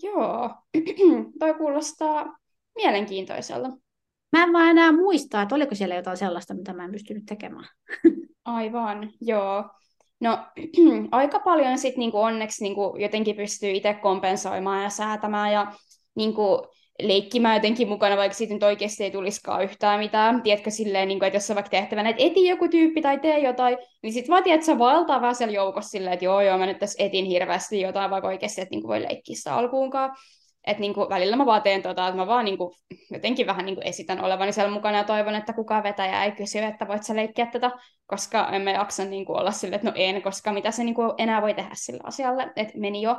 [0.04, 0.50] Joo,
[1.40, 2.38] toi kuulostaa
[2.76, 3.70] mielenkiintoiselta.
[4.32, 7.68] Mä en vaan enää muista, että oliko siellä jotain sellaista, mitä mä en pystynyt tekemään.
[8.46, 9.70] Aivan, joo.
[10.20, 10.40] No
[11.12, 15.74] aika paljon sitten niinku onneksi niinku jotenkin pystyy itse kompensoimaan ja säätämään ja
[16.16, 16.68] niinku,
[17.00, 20.42] leikkimään jotenkin mukana, vaikka siitä nyt oikeasti ei tulisikaan yhtään mitään.
[20.42, 23.40] Tiedätkö silleen, niin kuin, että jos on vaikka tehtävänä, että eti joku tyyppi tai tee
[23.40, 26.58] jotain, niin sitten vaan tiedät, että sä valtaa vähän siellä joukossa silleen, että joo, joo,
[26.58, 30.16] mä nyt tässä etin hirveästi jotain, vaikka oikeasti, että niin kuin voi leikkiä sitä alkuunkaan.
[30.68, 32.76] Että niin kuin, välillä mä vaan teen tota, että mä vaan niin kuin,
[33.12, 36.60] jotenkin vähän niin kuin esitän olevani siellä mukana ja toivon, että kukaan vetäjä ei kysy,
[36.60, 37.72] että voit sä leikkiä tätä,
[38.06, 40.96] koska en mä jaksa niin kuin, olla silleen, että no en, koska mitä se niin
[40.96, 43.16] kuin, enää voi tehdä sillä asialle, että meni jo.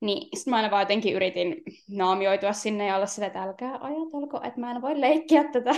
[0.00, 4.40] Niin sitten mä aina vaan jotenkin yritin naamioitua sinne ja olla sille, että älkää ajatelko,
[4.42, 5.74] että mä en voi leikkiä tätä.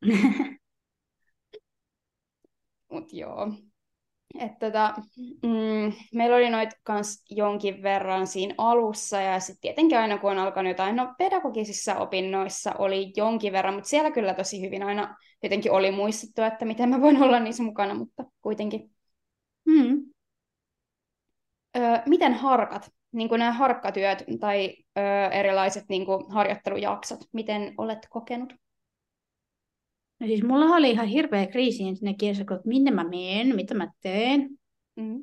[2.92, 3.52] Mut joo.
[4.38, 4.94] Et tota,
[5.42, 10.38] mm, meillä oli noit kans jonkin verran siinä alussa, ja sitten tietenkin aina kun on
[10.38, 15.72] alkanut jotain, no pedagogisissa opinnoissa oli jonkin verran, mutta siellä kyllä tosi hyvin aina jotenkin
[15.72, 18.90] oli muistettu, että miten mä voin olla niissä mukana, mutta kuitenkin.
[19.64, 20.07] Mm.
[21.76, 22.90] Öö, miten harkat?
[23.12, 25.00] niin kuin nämä harkkatyöt tai ö,
[25.32, 28.52] erilaiset niin kuin harjoittelujaksot, miten olet kokenut?
[30.20, 34.48] No siis mulla oli ihan hirveä kriisi ensinnäkin, että minne mä menen, mitä mä teen.
[34.96, 35.22] Mm.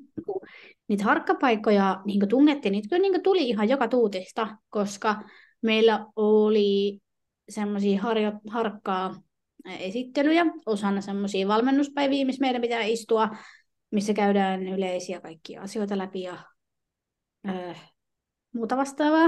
[0.88, 5.22] Niitä harkkapaikkoja niin tungettiin, niitä niin tuli ihan joka tuutista, koska
[5.62, 7.00] meillä oli
[7.50, 9.16] semmoisia harjo- harkkaa
[9.80, 13.30] esittelyjä, osana semmoisia valmennuspäiviä, missä meidän pitää istua,
[13.96, 16.38] missä käydään yleisiä kaikkia asioita läpi ja
[17.50, 17.94] äh,
[18.54, 19.28] muuta vastaavaa.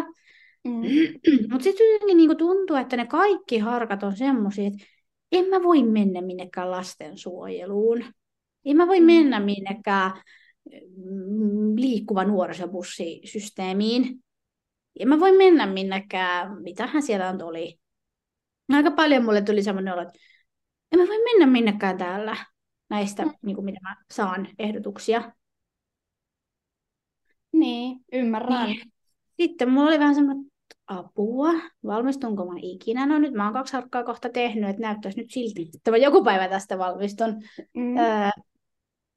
[0.64, 0.82] Mm.
[1.52, 4.86] Mutta sitten jotenkin niinku tuntuu, että ne kaikki harkat on semmoisia, että
[5.32, 8.06] en mä voi mennä minnekään lastensuojeluun.
[8.66, 9.06] En mä voi mm.
[9.06, 10.12] mennä minnekään
[10.72, 14.24] mm, liikkuva nuorisobussisysteemiin.
[15.00, 17.80] En mä voi mennä minnekään, mitähän siellä on oli.
[18.74, 20.20] Aika paljon mulle tuli semmoinen olo, että
[20.92, 22.38] en mä voi mennä minnekään täällä
[22.90, 23.34] näistä, mm.
[23.42, 25.32] niin kuin mitä mä saan ehdotuksia.
[27.54, 28.66] Niin, ymmärrän.
[28.66, 28.92] Niin.
[29.40, 30.46] Sitten mulla oli vähän semmoinen
[30.88, 31.50] apua,
[31.86, 33.06] valmistunko mä ikinä?
[33.06, 36.24] No nyt mä oon kaksi harkkaa kohta tehnyt, että näyttäisi nyt silti, että mä joku
[36.24, 37.42] päivä tästä valmistun.
[37.74, 37.98] Mm.
[37.98, 38.30] Öö,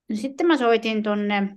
[0.09, 1.57] no sitten mä soitin tonne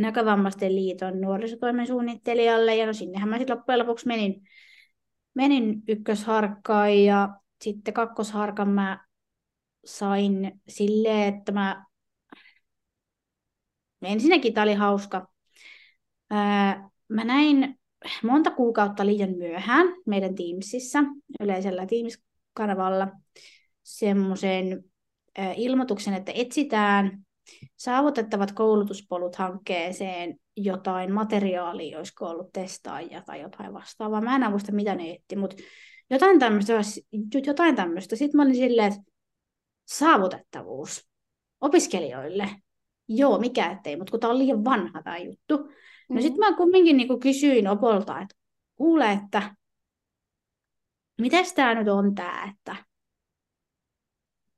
[0.00, 4.42] Näkövammaisten liiton nuorisotoimen suunnittelijalle, ja no sinnehän mä sitten loppujen lopuksi menin,
[5.34, 7.28] menin ykkösharkkaan, ja
[7.62, 9.04] sitten kakkosharkan mä
[9.84, 11.86] sain silleen, että mä...
[14.02, 15.28] Ensinnäkin tämä oli hauska.
[17.08, 17.80] Mä näin
[18.22, 20.98] monta kuukautta liian myöhään meidän Teamsissa,
[21.40, 23.08] yleisellä Teams-kanavalla,
[23.82, 24.84] semmoisen
[25.56, 27.18] ilmoituksen, että etsitään
[27.76, 34.20] saavutettavat koulutuspolut hankkeeseen jotain materiaalia, olisiko ollut testaajia tai jotain vastaavaa.
[34.20, 35.56] Mä en muista, mitä ne etti, mutta
[36.10, 36.72] jotain tämmöistä.
[37.46, 38.16] Jotain tämmöistä.
[38.16, 39.10] Sitten mä olin silleen, että
[39.90, 41.08] saavutettavuus
[41.60, 42.50] opiskelijoille.
[43.08, 45.56] Joo, mikä ettei, mutta kun tämä on liian vanha tämä juttu.
[45.56, 46.22] No mm-hmm.
[46.22, 48.34] sitten mä kumminkin niin kysyin Opolta, että
[48.76, 49.54] kuule, että
[51.20, 52.76] miten tämä nyt on tämä, että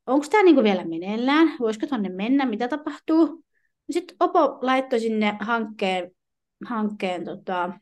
[0.06, 3.44] onko tämä niinku vielä meneillään, voisiko tuonne mennä, mitä tapahtuu.
[3.90, 6.10] Sitten Opo laittoi sinne hankkeen,
[6.68, 7.72] hankkeen tota,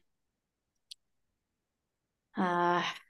[2.39, 3.10] äh,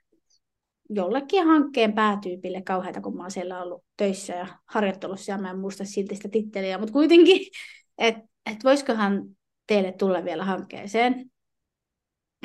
[0.95, 5.59] jollekin hankkeen päätyypille kauheita, kun mä oon siellä ollut töissä ja harjoittelussa ja mä en
[5.59, 7.47] muista silti sitä titteliä, mutta kuitenkin,
[7.97, 9.23] että et voisikohan
[9.67, 11.31] teille tulla vielä hankkeeseen.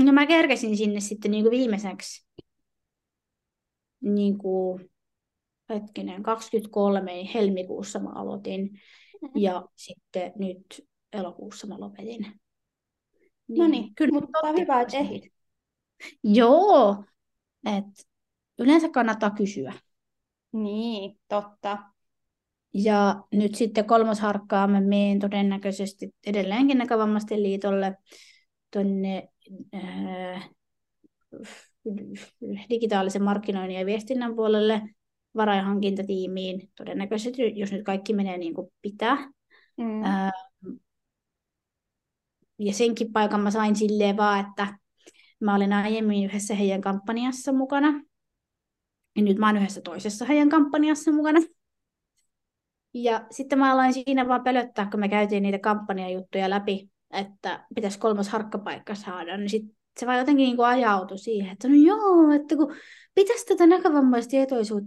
[0.04, 2.26] No mä kerkesin sinne sitten niin kuin viimeiseksi
[4.00, 4.90] niin kuin
[5.68, 9.40] hetkinen, 23 helmikuussa mä aloitin mm-hmm.
[9.40, 12.40] ja sitten nyt elokuussa mä lopetin.
[13.48, 15.32] Niin, no niin, kyllä, mutta hyvä, että ehdit.
[16.24, 17.04] Joo,
[17.64, 18.02] että
[18.58, 19.72] yleensä kannattaa kysyä.
[20.52, 21.78] Niin, totta.
[22.74, 27.96] Ja nyt sitten kolmas harkkaa mä menen todennäköisesti edelleenkin näkövammaisten liitolle
[28.72, 29.28] tuonne
[29.74, 30.50] äh,
[32.70, 34.82] digitaalisen markkinoinnin ja viestinnän puolelle
[35.36, 39.16] varainhankintatiimiin, todennäköisesti jos nyt kaikki menee niin kuin pitää.
[39.76, 40.04] Mm.
[40.04, 40.32] Ää,
[42.58, 44.78] ja senkin paikan mä sain silleen vaan, että
[45.40, 48.02] mä olin aiemmin yhdessä heidän kampanjassa mukana.
[49.16, 51.40] Ja nyt mä oon yhdessä toisessa heidän kampanjassa mukana.
[52.94, 57.98] Ja sitten mä aloin siinä vaan pölöttää, kun me käytiin niitä kampanjajuttuja läpi, että pitäisi
[57.98, 59.36] kolmas harkkapaikka saada.
[59.36, 59.62] Niin sit
[60.00, 62.74] se vaan jotenkin niin kuin ajautui siihen, että no joo, että kun
[63.14, 64.36] pitäisi tätä näkövammaista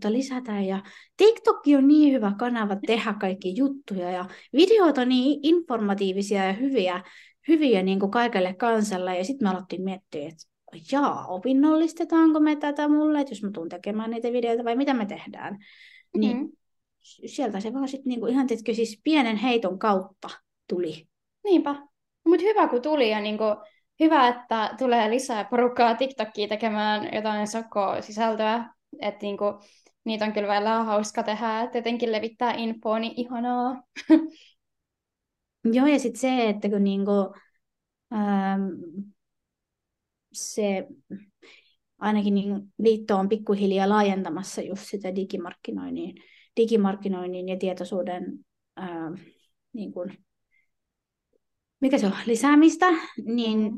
[0.10, 0.84] lisätä ja
[1.18, 7.04] TikTok on niin hyvä kanava tehdä kaikki juttuja ja videot on niin informatiivisia ja hyviä,
[7.48, 9.18] hyviä niin kuin kaikelle kansalle.
[9.18, 10.49] Ja sitten me alettiin miettiä, että
[10.92, 15.06] jaa, opinnollistetaanko me tätä mulle, että jos mä tuun tekemään niitä videoita vai mitä me
[15.06, 15.54] tehdään.
[15.54, 16.20] Mm-hmm.
[16.20, 16.58] Niin
[17.26, 20.30] sieltä se vaan sitten niinku ihan tietkö siis pienen heiton kautta
[20.68, 21.08] tuli.
[21.44, 21.76] Niinpä.
[22.26, 23.44] Mutta hyvä kun tuli ja niinku,
[24.00, 28.74] hyvä, että tulee lisää porukkaa TikTokia tekemään jotain sokko-sisältöä.
[29.02, 29.46] Että niinku,
[30.04, 33.84] niitä on kyllä vielä hauska tehdä, että jotenkin levittää infoa, niin ihanaa.
[35.74, 37.36] Joo, ja sitten se, että kun niinku,
[38.14, 38.62] ähm,
[40.34, 40.88] se
[42.00, 46.16] ainakin niin liitto on pikkuhiljaa laajentamassa just sitä digimarkkinoinnin,
[46.58, 48.40] digimarkkinoinnin ja tietoisuuden
[48.76, 49.12] ää,
[49.74, 50.18] niin kuin,
[51.82, 52.86] mikä se on, lisäämistä,
[53.26, 53.72] niin,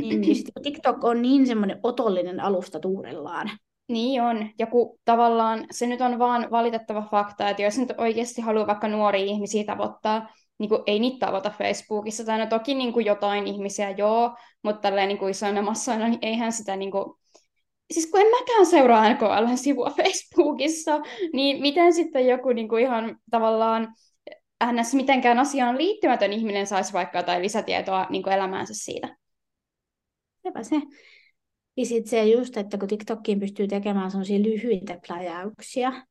[0.00, 3.50] niin TikTok on niin semmoinen otollinen alusta tuurellaan.
[3.88, 8.40] Niin on, ja kun tavallaan se nyt on vaan valitettava fakta, että jos nyt oikeasti
[8.40, 12.92] haluaa vaikka nuoria ihmisiä tavoittaa, niin kuin, ei niitä tavata Facebookissa, tai no toki niin
[12.92, 17.14] kuin jotain ihmisiä joo, mutta tälleen niin kuin isoina massoina, niin eihän sitä niin kuin,
[17.92, 21.00] siis kun en mäkään seuraa NKL-sivua Facebookissa,
[21.32, 23.94] niin miten sitten joku niin kuin ihan tavallaan
[24.72, 24.94] ns.
[24.94, 29.16] mitenkään asiaan liittymätön ihminen saisi vaikka jotain lisätietoa niin kuin elämäänsä siitä?
[30.42, 30.76] Sepä se.
[31.76, 36.06] Ja sitten se just, että kun TikTokkiin pystyy tekemään sellaisia lyhyitä pläjäyksiä,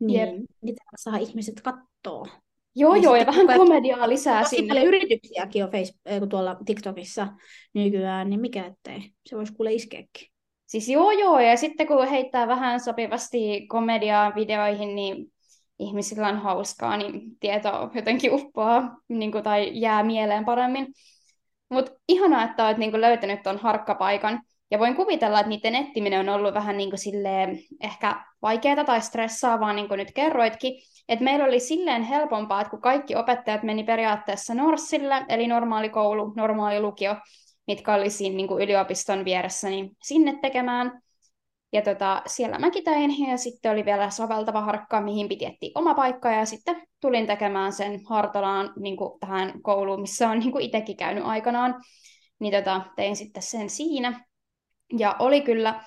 [0.00, 0.46] niin Jep.
[0.60, 2.43] niitä saa ihmiset katsoa.
[2.76, 4.68] Joo, joo, ja vähän komediaa lisää tosi sinne.
[4.68, 7.28] paljon yrityksiäkin on Facebook, tuolla TikTokissa
[7.74, 9.10] nykyään, niin mikä ettei.
[9.26, 10.28] Se voisi kuule iskeäkin.
[10.66, 15.32] Siis joo, joo, ja sitten kun heittää vähän sopivasti komediaa videoihin, niin
[15.78, 20.86] ihmisillä on hauskaa, niin tieto jotenkin uppoaa niin kuin, tai jää mieleen paremmin.
[21.70, 24.40] Mutta ihanaa, että olet niin kuin, löytänyt tuon harkkapaikan.
[24.74, 29.00] Ja voin kuvitella, että niiden etsiminen on ollut vähän niin kuin, silleen, ehkä vaikeaa tai
[29.00, 30.82] stressaavaa, niin kuin nyt kerroitkin.
[31.08, 36.32] Et meillä oli silleen helpompaa, että kun kaikki opettajat meni periaatteessa Norssille, eli normaali koulu,
[36.36, 37.16] normaali lukio,
[37.66, 41.02] mitkä oli siinä niin kuin yliopiston vieressä, niin sinne tekemään.
[41.72, 45.94] Ja tota, siellä mäkin tein, ja sitten oli vielä soveltava harkka, mihin piti etsiä oma
[45.94, 50.96] paikka, ja sitten tulin tekemään sen Hartolaan niin kuin tähän kouluun, missä on niin itsekin
[50.96, 51.82] käynyt aikanaan.
[52.38, 54.24] Niin tota, tein sitten sen siinä.
[54.98, 55.84] Ja oli kyllä,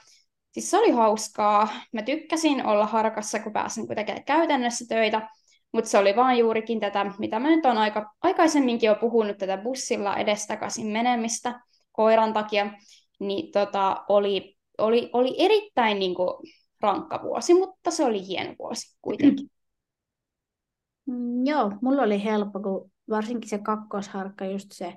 [0.52, 1.68] siis se oli hauskaa.
[1.94, 5.30] Mä tykkäsin olla harkassa, kun pääsin tekemään käytännössä töitä,
[5.72, 9.58] mutta se oli vaan juurikin tätä, mitä mä nyt on aika, aikaisemminkin jo puhunut, tätä
[9.58, 11.60] bussilla edestakaisin menemistä
[11.92, 12.74] koiran takia,
[13.20, 16.30] niin tota, oli, oli, oli erittäin niin kuin,
[16.82, 19.50] rankka vuosi, mutta se oli hieno vuosi kuitenkin.
[21.06, 24.94] Mm, joo, mulla oli helppo, kun varsinkin se kakkosharkka, just se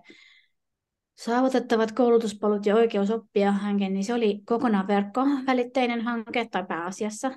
[1.25, 7.31] saavutettavat koulutuspolut ja oikeus oppia hanke, niin se oli kokonaan verkkovälitteinen hanke tai pääasiassa.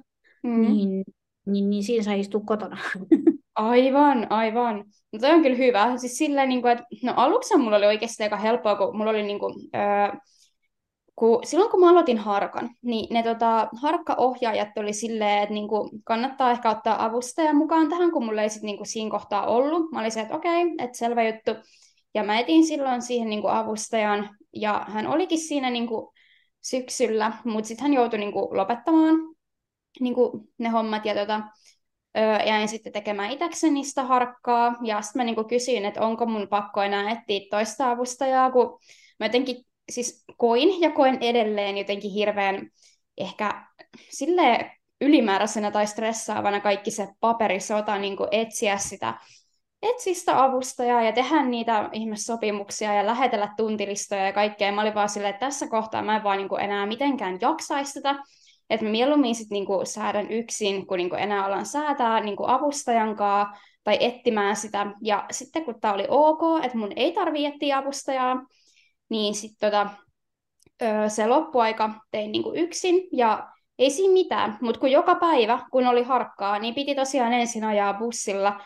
[0.43, 0.61] Mm.
[0.61, 1.03] Niin,
[1.45, 2.77] niin, niin siinä sai istua kotona.
[3.55, 4.85] Aivan, aivan.
[5.11, 5.97] No toi on kyllä hyvä.
[5.97, 9.23] Siis silleen, niin kuin, että no aluksi mulla oli oikeasti aika helppoa, kun mulla oli
[9.23, 10.19] niin kuin, öö,
[11.15, 16.51] kun, silloin kun mä aloitin harkan, niin ne tota, harkkaohjaajat oli silleen, että niinku, kannattaa
[16.51, 19.91] ehkä ottaa avustaja mukaan tähän, kun mulla ei sit, niinku, siinä kohtaa ollut.
[19.91, 21.51] Mä olin se, että okei, okay, että selvä juttu.
[22.13, 26.13] Ja mä etin silloin siihen niinku, avustajan, ja hän olikin siinä niinku,
[26.63, 29.15] syksyllä, mutta sitten hän joutui niinku, lopettamaan
[29.99, 31.41] niinku, ne hommat, ja tota,
[32.17, 36.47] öö, jäin sitten tekemään itsekseni sitä harkkaa, ja sitten mä niinku, kysyin, että onko mun
[36.47, 38.79] pakko enää etsiä toista avustajaa, kun
[39.19, 42.69] mä jotenkin siis koin ja koen edelleen jotenkin hirveän
[43.17, 43.67] ehkä
[44.09, 44.71] sille
[45.01, 49.13] ylimääräisenä tai stressaavana kaikki se paperisota niin etsiä sitä
[49.83, 54.71] etsistä avustajaa ja tehdä niitä ihmissopimuksia ja lähetellä tuntilistoja ja kaikkea.
[54.71, 58.15] Mä olin vaan silleen, että tässä kohtaa mä en vaan niin enää mitenkään jaksaisi sitä.
[58.69, 63.97] Että mieluummin sitten niin säädän yksin, kun niin enää ollaan säätää niin avustajan kanssa tai
[63.99, 64.87] etsimään sitä.
[65.01, 68.35] Ja sitten kun tämä oli ok, että mun ei tarvitse etsiä avustajaa,
[69.09, 69.89] niin sitten tota,
[71.07, 73.47] se loppuaika tein niinku yksin ja
[73.79, 77.93] ei siinä mitään, mutta kun joka päivä, kun oli harkkaa, niin piti tosiaan ensin ajaa
[77.93, 78.59] bussilla,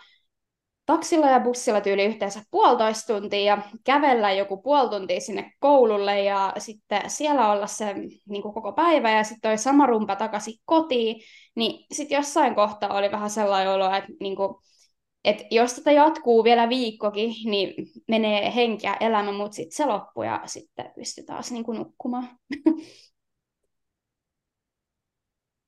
[0.88, 6.54] taksilla ja bussilla tyyli yhteensä puolitoista tuntia ja kävellä joku puoli tuntia sinne koululle ja
[6.58, 7.94] sitten siellä olla se
[8.30, 11.22] niin kuin koko päivä ja sitten toi sama rumpa takaisin kotiin,
[11.56, 14.56] niin sitten jossain kohtaa oli vähän sellainen olo, että niin kuin,
[15.24, 17.74] et jos tätä jatkuu vielä viikkokin, niin
[18.08, 22.30] menee henkiä elämä, mutta sitten se loppuu ja sitten pystyy taas niin kuin nukkumaan.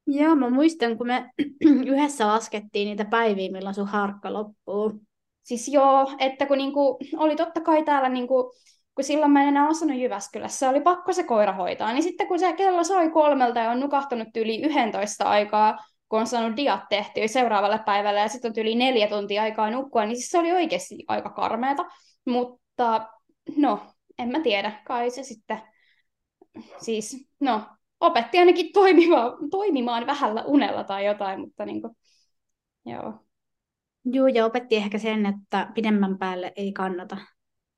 [0.08, 1.30] Joo, mä muistan, kun me
[1.92, 5.09] yhdessä laskettiin niitä päiviä, milloin sun harkka loppuu.
[5.50, 8.54] Siis joo, että kun niinku, oli totta kai täällä, niinku,
[8.96, 12.40] kun silloin mä en enää asunut Jyväskylässä, oli pakko se koira hoitaa, niin sitten kun
[12.40, 15.78] se kello soi kolmelta ja on nukahtanut yli 11 aikaa,
[16.10, 20.06] kun on saanut diat tehtyä seuraavalle päivälle ja sitten on yli neljä tuntia aikaa nukkua,
[20.06, 21.86] niin siis se oli oikeasti aika karmeata.
[22.26, 23.08] Mutta
[23.56, 23.80] no,
[24.20, 25.62] en mä tiedä, kai se sitten,
[26.78, 27.62] siis no,
[28.00, 31.96] opetti ainakin toimimaan, toimimaan vähällä unella tai jotain, mutta niin kuin,
[32.86, 33.29] joo.
[34.06, 37.18] Joo, ja opetti ehkä sen, että pidemmän päälle ei kannata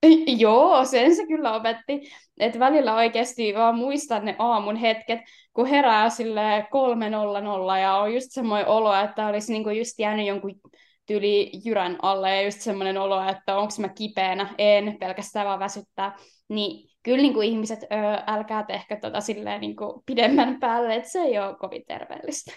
[0.40, 2.02] Joo, sen se kyllä opetti.
[2.40, 5.20] Että välillä oikeasti vaan muistan ne aamun hetket,
[5.54, 10.62] kun herää sille 3.00 ja on just semmoinen olo, että olisi niinku just jäänyt jonkun
[11.06, 16.18] tyli jyrän alle ja just semmoinen olo, että onko mä kipeänä, en, pelkästään vaan väsyttää.
[16.50, 21.10] Niin kyllä niin kuin ihmiset, öö, älkää tehkö tota silleen niin kuin pidemmän päälle, että
[21.10, 22.52] se ei ole kovin terveellistä.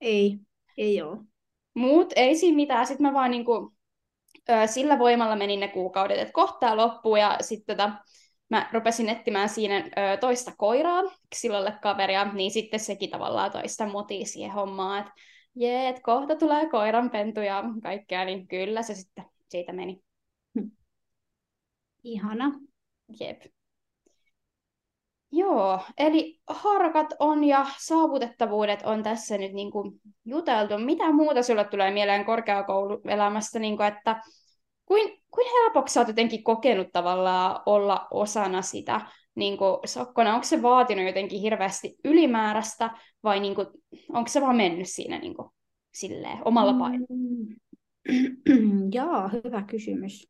[0.00, 0.40] Ei,
[0.78, 1.31] ei ole.
[1.74, 3.76] Muut ei siinä mitään, sitten mä vaan niin kuin
[4.66, 7.92] sillä voimalla meni ne kuukaudet, että kohtaa loppuu ja sitten tota,
[8.48, 11.02] mä rupesin etsimään siinä ö, toista koiraa
[11.34, 15.12] sillolle kaveria, niin sitten sekin tavallaan toista motia siihen hommaan, että
[15.56, 20.02] jee, että kohta tulee koiranpentu ja kaikkea, niin kyllä se sitten siitä meni.
[22.04, 22.60] Ihana.
[23.20, 23.42] Jep.
[25.34, 30.78] Joo, eli harkat on ja saavutettavuudet on tässä nyt niin kuin juteltu.
[30.78, 34.22] Mitä muuta sulle tulee mieleen korkeakouluelämästä, niin kuin, että
[34.86, 39.00] kuin, kuin helpoksi olet jotenkin kokenut tavallaan olla osana sitä
[39.34, 40.34] niin kuin sokkona?
[40.34, 42.90] Onko se vaatinut jotenkin hirveästi ylimääräistä
[43.24, 43.66] vai niin kuin,
[44.08, 45.48] onko se vaan mennyt siinä niin kuin,
[45.94, 47.06] silleen, omalla painolla?
[48.48, 48.88] Mm.
[48.92, 50.28] Joo, hyvä kysymys.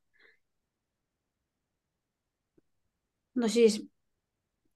[3.35, 3.92] No siis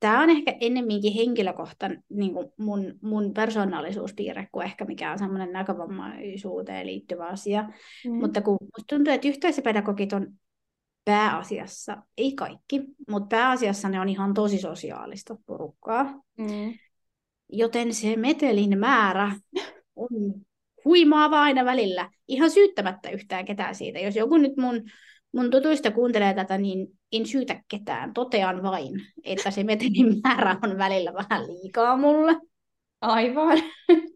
[0.01, 7.27] tämä on ehkä ennemminkin henkilökohtainen niin mun, mun persoonallisuuspiirre kuin ehkä mikään semmoinen näkövammaisuuteen liittyvä
[7.27, 7.63] asia.
[8.05, 8.15] Mm.
[8.15, 10.27] Mutta kun musta tuntuu, että yhteisöpedagogit on
[11.05, 16.05] pääasiassa, ei kaikki, mutta pääasiassa ne on ihan tosi sosiaalista porukkaa.
[16.39, 16.75] Mm.
[17.49, 19.33] Joten se metelin määrä
[19.97, 20.35] on
[20.85, 23.99] huimaava aina välillä, ihan syyttämättä yhtään ketään siitä.
[23.99, 24.83] Jos joku nyt mun
[25.37, 28.15] mun tutuista kuuntelee tätä, niin en syytä ketään.
[28.15, 28.93] Totean vain,
[29.25, 32.41] että se metelin määrä on välillä vähän liikaa mulle.
[33.01, 33.59] Aivan.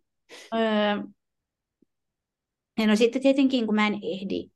[0.55, 1.03] öö,
[2.79, 4.51] ja no sitten tietenkin, kun mä en ehdi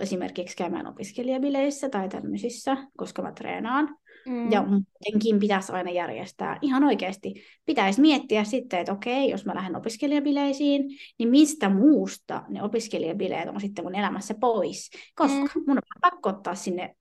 [0.00, 4.52] esimerkiksi käymään opiskelijabileissä tai tämmöisissä, koska mä treenaan, Mm.
[4.52, 6.58] Ja muutenkin pitäisi aina järjestää.
[6.62, 7.34] Ihan oikeasti
[7.66, 10.82] pitäisi miettiä sitten, että okei, jos mä lähden opiskelijabileisiin,
[11.18, 14.90] niin mistä muusta ne opiskelijabileet on sitten mun elämässä pois.
[15.14, 15.64] Koska mm.
[15.66, 16.96] mun on pakko ottaa sinne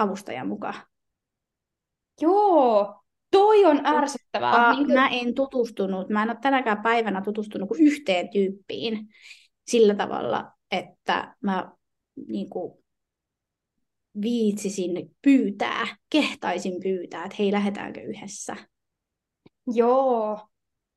[0.00, 0.82] avustajan mukaan.
[2.20, 4.74] Joo, toi on ärsyttävää.
[4.74, 9.08] Niin Mä en tutustunut, mä en ole tänäkään päivänä tutustunut kuin yhteen tyyppiin
[9.66, 11.72] sillä tavalla, että mä
[12.28, 12.80] niin kuin,
[14.22, 18.56] viitsisin pyytää, kehtaisin pyytää, että hei, lähdetäänkö yhdessä.
[19.66, 20.48] Joo,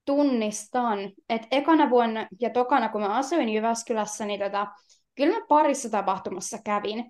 [0.06, 1.00] tunnistan,
[1.30, 4.68] että ekana vuonna ja tokana, kun mä asuin Jyväskylässä, niin tota,
[5.16, 7.06] kyllä mä parissa tapahtumassa kävin.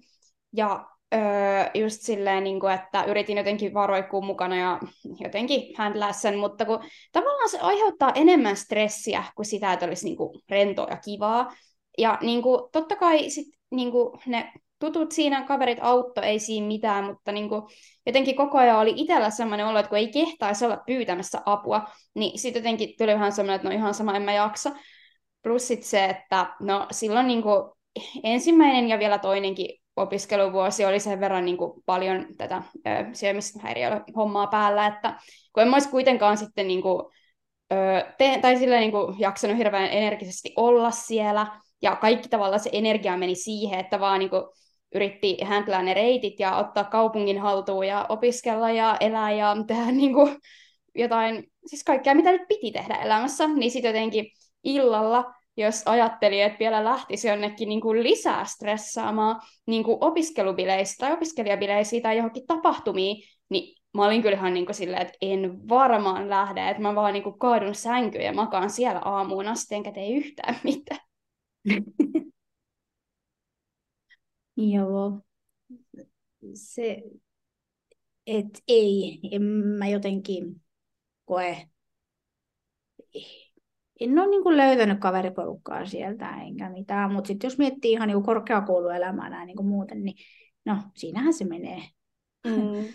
[0.54, 4.80] Ja öö, just silleen, niin kuin, että yritin jotenkin varoikkua mukana ja
[5.20, 6.80] jotenkin handlaa sen, mutta kun
[7.12, 11.54] tavallaan se aiheuttaa enemmän stressiä kuin sitä, että olisi niin kuin, rentoa ja kivaa.
[11.98, 16.68] Ja niin kuin, totta kai sit, niin kuin, ne tutut siinä, kaverit autto, ei siinä
[16.68, 17.62] mitään, mutta niin kuin,
[18.06, 22.40] jotenkin koko ajan oli itsellä sellainen olo, että kun ei kehtaisi olla pyytämässä apua, niin
[22.40, 24.72] sitten jotenkin tuli vähän sellainen, että no ihan sama, en mä jaksa.
[25.44, 27.72] Plus sit se, että no silloin niin kuin,
[28.24, 34.88] ensimmäinen ja vielä toinenkin opiskeluvuosi oli sen verran niin kuin, paljon tätä ö, syömishäiriöhommaa päällä,
[34.88, 35.20] että
[35.54, 37.06] kun en olisi kuitenkaan sitten niin kuin,
[37.74, 37.76] ö,
[38.18, 41.48] te- tai sillä niin kuin, jaksanut hirveän energisesti olla siellä,
[41.82, 44.44] ja kaikki tavallaan se energia meni siihen, että vaan niin kuin,
[44.96, 50.14] yritti häntlää ne reitit ja ottaa kaupungin haltuun ja opiskella ja elää ja tehdä niin
[50.14, 50.36] kuin,
[50.96, 54.26] jotain, siis kaikkea mitä nyt piti tehdä elämässä, niin sitten jotenkin
[54.64, 61.14] illalla jos ajatteli, että vielä lähtisi jonnekin niin kuin lisää stressaamaan niin kuin opiskelubileisiin tai
[61.14, 66.70] opiskelijabileisiin tai johonkin tapahtumiin, niin mä olin kyllähän niin kuin silleen, että en varmaan lähde,
[66.70, 70.56] että mä vaan niin kuin kaadun sänkyyn ja makaan siellä aamuun asti, enkä tee yhtään
[70.64, 71.00] mitään.
[74.58, 75.22] Joo.
[76.54, 77.04] Se,
[78.28, 79.42] et ei, en
[79.80, 80.62] mä jotenkin
[81.26, 81.70] koe
[84.04, 88.24] en ole niin kuin löytänyt kaveriporukkaa sieltä enkä mitään, mutta sitten jos miettii ihan niin
[88.24, 90.16] korkeakouluelämää näin niin kuin muuten, niin
[90.66, 91.82] no siinähän se menee.
[92.48, 92.54] Mm.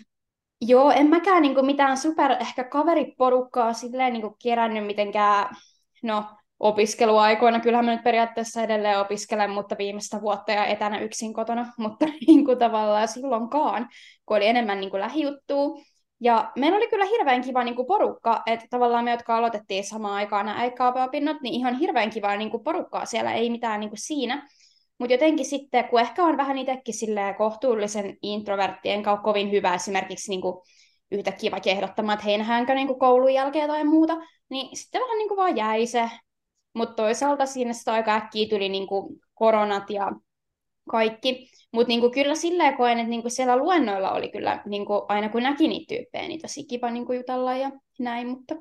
[0.61, 5.55] Joo, en mäkään niin kuin mitään super ehkä kaveriporukkaa silleen niin kuin kerännyt mitenkään,
[6.03, 6.25] no
[6.59, 7.59] opiskeluaikoina.
[7.59, 12.45] Kyllähän mä nyt periaatteessa edelleen opiskelen, mutta viimeistä vuotta ja etänä yksin kotona, mutta niin
[12.45, 13.89] kuin tavallaan silloinkaan,
[14.25, 15.81] kun oli enemmän niin kuin lähijuttua.
[16.21, 20.13] Ja meillä oli kyllä hirveän kiva niin kuin porukka, että tavallaan me, jotka aloitettiin samaan
[20.13, 23.99] aikaan nämä äikkaapa-opinnot, niin ihan hirveän kivaa niin kuin porukkaa siellä, ei mitään niin kuin
[23.99, 24.47] siinä.
[24.97, 26.93] Mutta jotenkin sitten, kun ehkä on vähän itsekin
[27.37, 30.61] kohtuullisen introvertti, enkä kovin hyvä esimerkiksi niin kuin
[31.11, 34.17] yhtäkkiä vaikka ehdottamaan, että hei, nähdäänkö niin koulun jälkeen tai muuta,
[34.49, 36.09] niin sitten vähän niin kuin vaan jäi se.
[36.73, 40.11] Mutta toisaalta siinä sitten aika äkkiä tuli niin kuin koronat ja
[40.89, 41.49] kaikki.
[41.73, 45.67] Mutta niinku, kyllä silleen koen, että niinku siellä luennoilla oli kyllä, niinku, aina kun näki
[45.67, 48.55] niitä tyyppejä, niin tosi kiva niinku jutella ja näin, mutta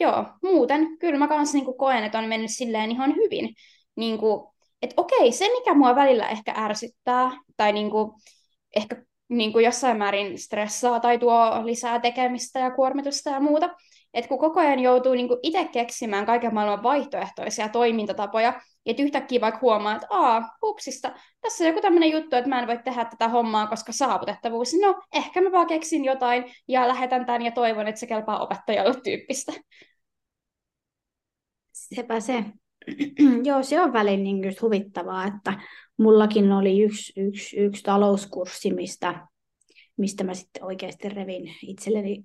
[0.00, 3.54] joo, muuten kyllä mä kanssa niinku koen, että on mennyt silleen ihan hyvin.
[3.96, 8.14] Niinku, että okei, se mikä mua välillä ehkä ärsyttää, tai niinku,
[8.76, 13.70] ehkä niinku jossain määrin stressaa tai tuo lisää tekemistä ja kuormitusta ja muuta,
[14.18, 19.60] että kun koko ajan joutuu niinku itse keksimään kaiken maailman vaihtoehtoisia toimintatapoja, että yhtäkkiä vaikka
[19.62, 23.28] huomaa, että aa, hupsista, tässä on joku tämmöinen juttu, että mä en voi tehdä tätä
[23.28, 27.98] hommaa, koska saavutettavuus, no ehkä mä vaan keksin jotain ja lähetän tämän ja toivon, että
[27.98, 29.52] se kelpaa opettajalle tyyppistä.
[31.72, 32.44] Sepä se.
[33.48, 35.60] Joo, se on välin niin just huvittavaa, että
[35.96, 39.26] mullakin oli yksi, yksi, yksi talouskurssi, mistä,
[39.96, 42.24] mistä mä sitten oikeasti revin itselleni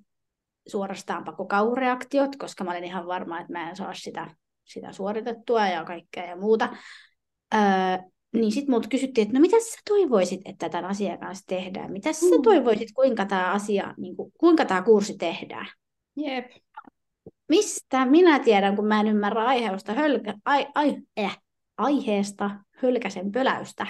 [0.68, 5.86] suorastaan pakokauhureaktiot, koska mä olin ihan varma, että mä en saa sitä sitä suoritettua ja
[5.86, 6.70] kaikkea ja muuta.
[7.54, 7.62] Öö,
[8.34, 11.92] niin sitten multa kysyttiin, että no mitä sä toivoisit, että tämän asian kanssa tehdään?
[11.92, 12.14] Mitä mm.
[12.14, 15.68] sä toivoisit, kuinka tämä asia, niin kuin, kuinka tämä kurssi tehdään?
[16.16, 16.46] Jep.
[17.50, 21.40] Mistä minä tiedän, kun mä en ymmärrä aiheesta, hölkä, ai, ai, äh,
[21.78, 23.88] aiheesta hölkäsen pöläystä?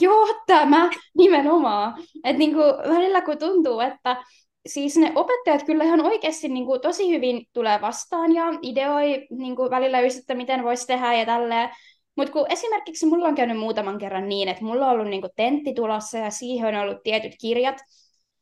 [0.00, 2.02] Joo, tämä nimenomaan.
[2.24, 4.24] Että niinku, välillä kun tuntuu, että
[4.66, 9.56] siis ne opettajat kyllä ihan oikeasti niin kuin, tosi hyvin tulee vastaan ja ideoi niin
[9.56, 11.70] kuin, välillä just, että miten voisi tehdä ja tälleen.
[12.16, 15.32] Mutta kun esimerkiksi mulla on käynyt muutaman kerran niin, että mulla on ollut niin kuin,
[15.36, 17.76] tentti tulossa ja siihen on ollut tietyt kirjat.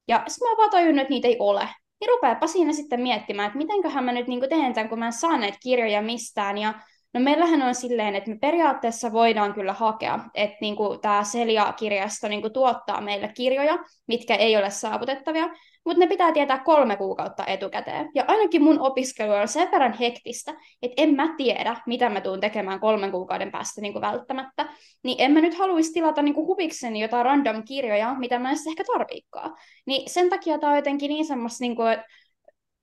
[0.09, 1.68] Ja sitten mä oon vaan tajunnut, että niitä ei ole.
[2.01, 5.07] Niin rupeapa siinä sitten miettimään, että mitenköhän mä nyt niin kuin, teen tämän, kun mä
[5.07, 6.59] en saa näitä kirjoja mistään.
[6.59, 6.75] Ja
[7.14, 12.53] No meillähän on silleen, että me periaatteessa voidaan kyllä hakea, että niin tämä Celia-kirjasto niin
[12.53, 15.49] tuottaa meille kirjoja, mitkä ei ole saavutettavia,
[15.85, 18.11] mutta ne pitää tietää kolme kuukautta etukäteen.
[18.14, 20.53] Ja ainakin mun opiskelu on sen verran hektistä,
[20.83, 24.66] että en mä tiedä, mitä mä tuun tekemään kolmen kuukauden päästä niin kuin välttämättä.
[25.03, 28.57] Niin en mä nyt haluaisi tilata niin kuin huvikseni jotain random kirjoja, mitä mä en
[28.70, 29.57] ehkä tarviikaan.
[29.87, 32.05] Niin sen takia tämä on jotenkin niin semmoista, niin kuin, että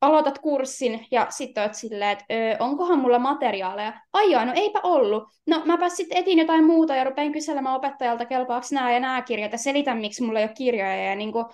[0.02, 3.94] aloitat kurssin ja sitten oot silleen, että öö, onkohan mulla materiaaleja.
[4.14, 5.24] Ai joo, no eipä ollut.
[5.48, 9.52] No mäpä sitten etin jotain muuta ja rupein kyselemään opettajalta, kelpaako nämä ja nämä kirjat
[9.52, 11.10] ja selitän, miksi mulla ei ole kirjoja.
[11.10, 11.46] Ja niin kuin,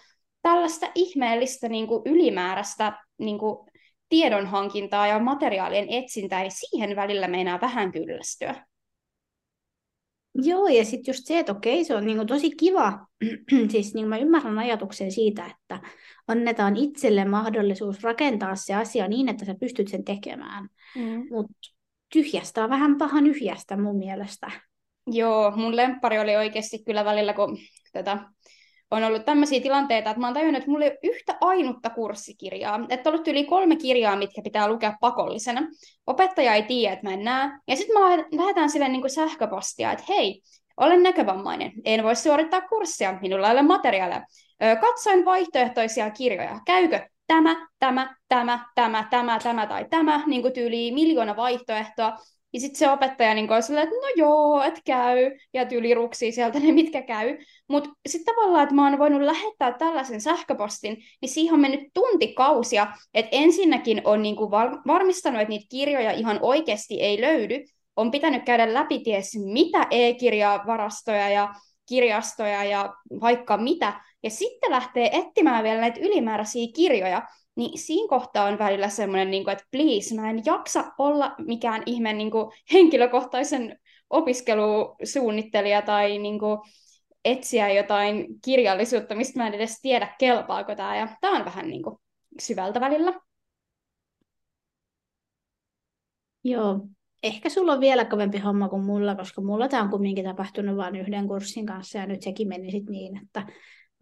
[0.44, 3.70] tällaista ihmeellistä niin kuin ylimääräistä niin kuin
[4.10, 8.66] tiedonhankintaa ja materiaalien etsintää, niin siihen välillä meinaa vähän kyllästyä.
[10.36, 13.08] Joo, ja sitten just se, että okei, se on niinku tosi kiva.
[13.72, 15.80] siis niin mä ymmärrän ajatuksen siitä, että
[16.28, 20.70] annetaan itselle mahdollisuus rakentaa se asia niin, että sä pystyt sen tekemään.
[20.96, 21.28] Mm.
[21.32, 21.54] Mutta
[22.14, 24.52] tyhjästä on vähän paha nyhjästä mun mielestä.
[25.08, 27.58] Joo, mun lemppari oli oikeasti kyllä välillä, kun
[27.94, 28.18] tätä
[28.94, 32.80] on ollut tämmöisiä tilanteita, että mä oon tajunnut, että mulla ei ole yhtä ainutta kurssikirjaa.
[32.90, 35.62] Että on ollut yli kolme kirjaa, mitkä pitää lukea pakollisena.
[36.08, 37.50] Opettaja ei tiedä, että mä en näe.
[37.68, 40.42] Ja sitten mä lähetän sille niin kuin sähköpostia, että hei,
[40.78, 44.22] olen näkövammainen, en voi suorittaa kurssia, minulla ei ole materiaalia.
[44.82, 46.60] Katsoin vaihtoehtoisia kirjoja.
[46.66, 52.18] Käykö tämä, tämä, tämä, tämä, tämä, tämä tai tämä, niin kuin tyyli miljoona vaihtoehtoa.
[52.54, 56.32] Ja sitten se opettaja niin on silleen, että no joo, että käy, ja tyyli ruksii
[56.32, 57.38] sieltä ne, mitkä käy.
[57.68, 62.88] Mutta sitten tavallaan, että mä oon voinut lähettää tällaisen sähköpostin, niin siihen on mennyt tuntikausia,
[63.14, 64.52] että ensinnäkin on niin kuin
[64.88, 67.64] varmistanut, että niitä kirjoja ihan oikeasti ei löydy,
[67.96, 71.54] on pitänyt käydä läpi ties mitä e-kirjavarastoja ja
[71.90, 77.22] kirjastoja ja vaikka mitä, ja sitten lähtee etsimään vielä näitä ylimääräisiä kirjoja,
[77.56, 82.14] niin siinä kohtaa on välillä semmoinen, niin että please, mä en jaksa olla mikään ihme
[82.14, 83.80] niin kuin henkilökohtaisen
[84.10, 86.60] opiskelusuunnittelija tai niin kuin
[87.26, 90.98] etsiä jotain kirjallisuutta, mistä mä en edes tiedä, kelpaako tämä.
[90.98, 91.96] Ja tämä on vähän niin kuin
[92.40, 93.14] syvältä välillä.
[96.44, 96.88] Joo,
[97.24, 100.96] ehkä sulla on vielä kovempi homma kuin mulla, koska mulla tämä on kumminkin tapahtunut vain
[100.96, 103.48] yhden kurssin kanssa ja nyt sekin meni sitten niin, että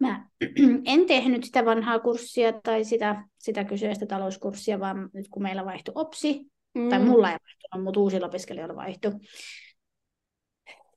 [0.02, 0.26] Mä
[0.92, 5.92] en tehnyt sitä vanhaa kurssia tai sitä, sitä kyseistä talouskurssia, vaan nyt kun meillä vaihtui
[5.94, 6.40] OPSI,
[6.74, 6.88] mm.
[6.88, 9.12] tai mulla ei vaihtunut, mutta uusilla opiskelijoilla vaihtui,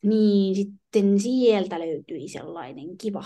[0.02, 3.24] niin sitten sieltä löytyi sellainen kiva,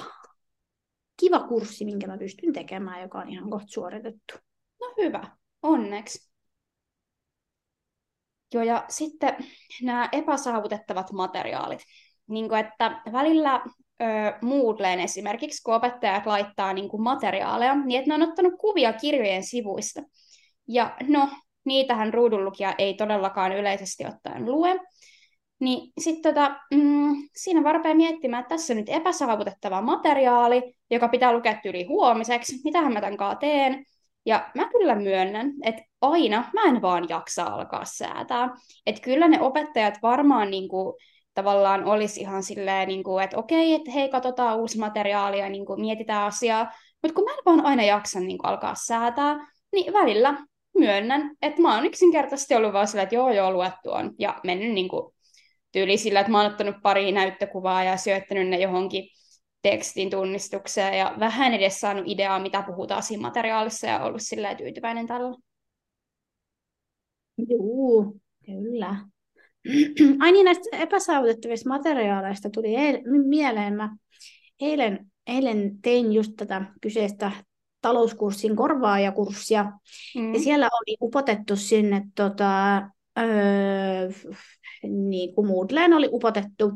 [1.19, 4.33] kiva kurssi, minkä mä pystyn tekemään, joka on ihan kohta suoritettu.
[4.81, 6.29] No hyvä, onneksi.
[8.53, 9.35] Joo, ja sitten
[9.81, 11.79] nämä epäsaavutettavat materiaalit.
[12.27, 13.65] Niin kuin, että välillä
[14.41, 19.43] Moodleen esimerkiksi, kun opettajat laittaa niin kuin materiaaleja, niin että ne on ottanut kuvia kirjojen
[19.43, 20.01] sivuista.
[20.67, 21.29] Ja no,
[21.65, 24.79] niitähän ruudunlukija ei todellakaan yleisesti ottaen lue.
[25.59, 31.33] Niin sitten tota, mm, siinä varpeen miettimään, että tässä on nyt epäsaavutettava materiaali, joka pitää
[31.33, 32.61] lukea yli huomiseksi.
[32.63, 33.85] Mitähän mä tämän teen?
[34.25, 38.49] Ja mä kyllä myönnän, että aina mä en vaan jaksa alkaa säätää.
[38.85, 40.93] Että kyllä ne opettajat varmaan niin kuin,
[41.39, 45.65] tavallaan olisi ihan silleen, niin kuin, että okei, että hei, katsotaan uusi materiaali ja niin
[45.65, 46.71] kuin, mietitään asiaa,
[47.01, 50.37] mutta kun mä en vaan aina jaksa niin kuin, alkaa säätää, niin välillä
[50.77, 54.71] myönnän, että mä oon yksinkertaisesti ollut vaan silleen, että joo, joo, luettu on, ja mennyt
[54.71, 55.13] niin kuin,
[55.71, 59.09] tyyli sillä, että mä oon ottanut pari näyttökuvaa ja syöttänyt ne johonkin
[59.61, 65.07] tekstin tunnistukseen ja vähän edes saanut ideaa, mitä puhutaan siinä materiaalissa ja ollut silleen tyytyväinen
[65.07, 65.37] tällä.
[67.37, 68.13] Joo,
[68.45, 68.95] kyllä.
[70.23, 73.75] Ai niin, näistä epäsaavutettavista materiaaleista tuli eil- mieleen.
[73.75, 73.95] Mä
[74.59, 77.31] eilen, eilen tein just tätä kyseistä
[77.81, 79.71] talouskurssin korvaajakurssia.
[80.15, 80.33] Mm.
[80.33, 82.77] Ja siellä oli upotettu sinne, tota,
[83.19, 84.09] öö,
[84.83, 86.71] niin kuin Moodleen oli upotettu.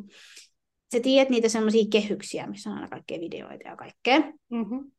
[0.94, 4.20] Sä tiedät niitä semmoisia kehyksiä, missä on aina kaikkea videoita ja kaikkea.
[4.50, 4.92] Mm-hmm.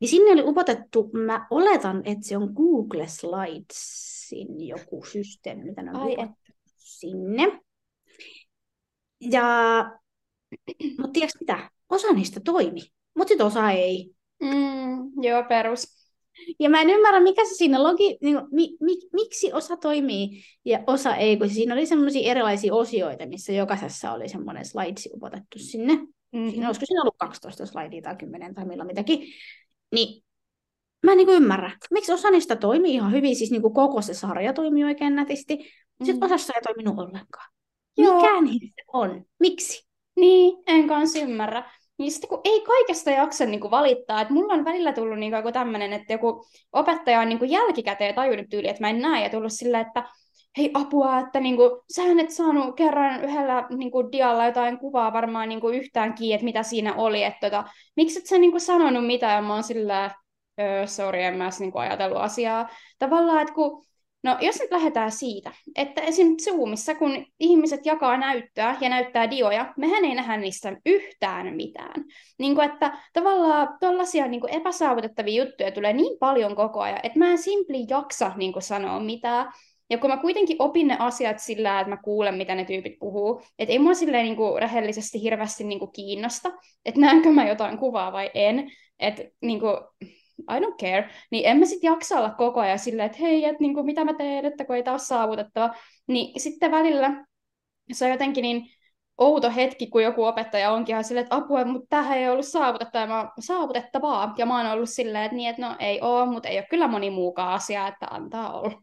[0.00, 5.90] Niin sinne oli upotettu, mä oletan, että se on Google Slidesin joku systeemi, mitä ne
[5.90, 6.16] on Ai,
[6.98, 7.60] sinne.
[9.20, 9.84] Ja,
[10.98, 11.70] mutta tiedätkö mitä?
[11.88, 12.80] Osa niistä toimi,
[13.14, 14.14] mutta sitten osa ei.
[14.42, 16.00] Mm, joo, perus.
[16.58, 20.42] Ja mä en ymmärrä, mikä se siinä logi, niin kuin, mi, mi, miksi osa toimii
[20.64, 25.58] ja osa ei, kun siinä oli semmoisia erilaisia osioita, missä jokaisessa oli semmoinen slide upotettu
[25.58, 25.94] sinne.
[25.94, 26.50] Mm-hmm.
[26.50, 29.18] Siinä, olisiko siinä ollut 12 slidea tai 10 tai milloin mitäkin.
[29.92, 30.24] Niin
[31.02, 34.14] mä en niin ymmärrä, miksi osa niistä toimii ihan hyvin, siis niin kuin koko se
[34.14, 35.72] sarja toimii oikein nätisti,
[36.04, 36.34] sitten mm.
[36.34, 37.50] osassa ei toiminut ollenkaan.
[37.96, 38.16] Joo.
[38.16, 39.24] Mikä niin on?
[39.40, 39.88] Miksi?
[40.16, 41.70] Niin, en kanssa ymmärrä.
[41.98, 45.32] Niin sitten kun ei kaikesta jaksa niin kuin valittaa, että mulla on välillä tullut niin
[45.42, 49.22] kuin tämmöinen, että joku opettaja on niin kuin jälkikäteen tajunnut tyyli, että mä en näe,
[49.22, 50.04] ja tullut silleen, että
[50.58, 55.12] hei apua, että niin kuin, sä et saanut kerran yhdellä niin kuin, dialla jotain kuvaa
[55.12, 57.64] varmaan niin kuin, yhtään kiinni, että mitä siinä oli, että tota,
[57.96, 60.10] miksi et sä niin kuin, sanonut mitään, ja mä oon silleen,
[60.60, 62.68] öö, sorry, en mä niin kuin, ajatellut asiaa.
[62.98, 63.84] Tavallaan, että kun
[64.22, 66.36] No jos nyt lähdetään siitä, että esim.
[66.44, 72.04] Zoomissa, kun ihmiset jakaa näyttöä ja näyttää dioja, mehän ei nähdä niistä yhtään mitään.
[72.38, 77.18] Niin kuin, että tavallaan tällaisia niin kuin epäsaavutettavia juttuja tulee niin paljon koko ajan, että
[77.18, 79.52] mä en simpli jaksa niin kuin sanoa mitään.
[79.90, 83.42] Ja kun mä kuitenkin opin ne asiat sillä, että mä kuulen, mitä ne tyypit puhuu,
[83.58, 86.52] että ei mua silleen niin kuin rehellisesti hirveästi niin kuin kiinnosta,
[86.84, 88.70] että näenkö mä jotain kuvaa vai en.
[88.98, 89.76] Että niin kuin,
[90.40, 93.60] I don't care, niin en mä sitten jaksa olla koko ajan silleen, että hei, että
[93.60, 95.74] niin kuin, mitä mä teen, että kun ei taas saavutettava.
[96.06, 97.24] Niin sitten välillä
[97.92, 98.66] se on jotenkin niin
[99.18, 103.32] outo hetki, kun joku opettaja onkin ihan silleen, että apua, mutta tähän ei ollut saavutettavaa,
[103.40, 104.34] saavutettavaa.
[104.38, 106.88] Ja mä oon ollut silleen, että, niin, että no ei ole, mutta ei ole kyllä
[106.88, 108.82] moni muukaan asia, että antaa olla.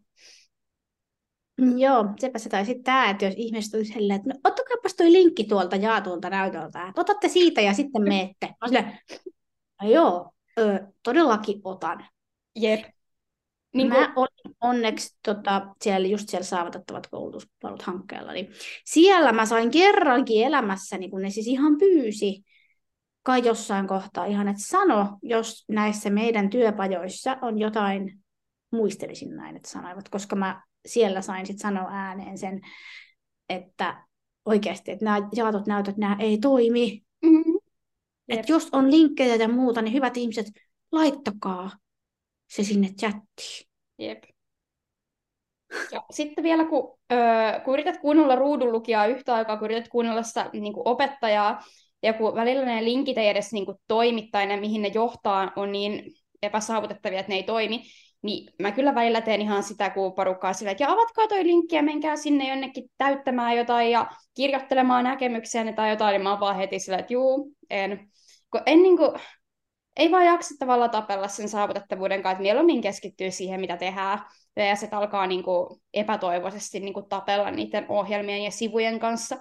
[1.61, 4.93] Mm, joo, sepä se tai sitten tämä, että jos ihmiset olisi silleen, että no, ottakaapas
[4.93, 8.47] toi linkki tuolta jaatuolta näytöltä, että otatte siitä ja sitten meette.
[8.47, 8.99] Mä silleen,
[9.81, 12.05] no joo, ö, todellakin otan.
[12.55, 12.85] Jep.
[13.73, 18.49] Niin mä olin onneksi tota, siellä, just siellä saavutettavat koulutuspalvelut hankkeella, niin
[18.85, 22.43] siellä mä sain kerrankin elämässäni, kun ne siis ihan pyysi,
[23.23, 28.19] kai jossain kohtaa ihan, että sano, jos näissä meidän työpajoissa on jotain,
[28.71, 32.61] muistelisin näin, että sanoivat, koska mä siellä sain sitten sanoa ääneen sen,
[33.49, 34.05] että
[34.45, 37.06] oikeasti, että nämä jaetut näytöt, nämä ei toimi.
[38.29, 40.45] Että jos on linkkejä ja muuta, niin hyvät ihmiset,
[40.91, 41.71] laittakaa
[42.47, 43.67] se sinne chattiin.
[43.99, 44.23] Jep.
[45.91, 50.49] Ja sitten vielä, kun, öö, kun yrität kuunnella ruudunlukijaa yhtä aikaa, kun yrität kuunnella sitä
[50.53, 51.61] niin kuin opettajaa,
[52.03, 55.51] ja kun välillä ne linkit ei edes niin kuin toimi, tai ne, mihin ne johtaa,
[55.55, 56.03] on niin
[56.41, 57.83] epäsaavutettavia, että ne ei toimi,
[58.21, 61.75] niin mä kyllä välillä teen ihan sitä, kun porukkaa sillä, että ja avatkaa toi linkki
[61.75, 66.55] ja menkää sinne jonnekin täyttämään jotain ja kirjoittelemaan näkemyksiä tai jotain, niin mä oon vaan
[66.55, 68.09] heti sillä, että juu, en.
[68.51, 69.11] Kun en niin kuin,
[69.97, 74.19] ei vaan jaksa tavallaan tapella sen saavutettavuuden kanssa, että mieluummin keskittyy siihen, mitä tehdään,
[74.55, 79.37] ja se alkaa niin kuin epätoivoisesti niin kuin tapella niiden ohjelmien ja sivujen kanssa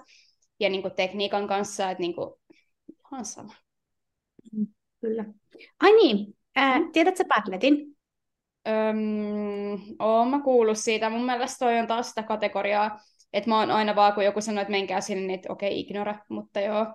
[0.59, 2.33] ja niin kuin tekniikan kanssa, että niin kuin,
[3.11, 3.53] ihan sama.
[4.53, 4.67] Mm,
[5.01, 5.25] kyllä.
[5.79, 6.91] Ai niin, ää, mm.
[6.91, 7.97] tiedätkö Padletin?
[8.67, 11.09] Öm, oon mä kuullut siitä.
[11.09, 12.99] Mun mielestä toi on taas sitä kategoriaa,
[13.33, 15.79] että mä oon aina vaan, kun joku sanoo, että menkää sinne, niin että okei, okay,
[15.79, 16.85] ignora, mutta joo.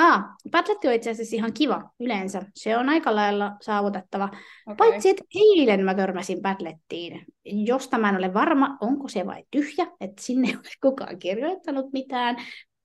[0.00, 2.42] Ah, Padlet on itse asiassa ihan kiva yleensä.
[2.54, 4.24] Se on aika lailla saavutettava.
[4.24, 4.76] Okay.
[4.76, 9.86] Paitsi, että eilen mä törmäsin Padlettiin, josta mä en ole varma, onko se vai tyhjä,
[10.00, 12.36] että sinne ei ole kukaan kirjoittanut mitään,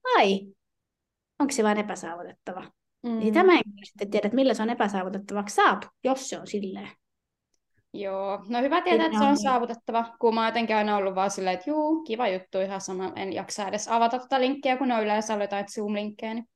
[0.04, 0.40] vai
[1.40, 2.72] onko se vain epäsaavutettava.
[3.04, 3.20] Mm.
[3.20, 6.90] Niin tämä en sitten tiedä, että millä se on epäsaavutettavaksi saatu, jos se on silleen.
[7.94, 11.32] Joo, no hyvä tietää, että se on saavutettava, kun mä oon jotenkin aina ollut vaan
[11.32, 15.04] silleen, että juu, kiva juttu, ihan sama, en jaksa edes avata tätä linkkiä, kun ne
[15.04, 16.34] yleensä jotain Zoom-linkkejä.
[16.34, 16.53] Niin...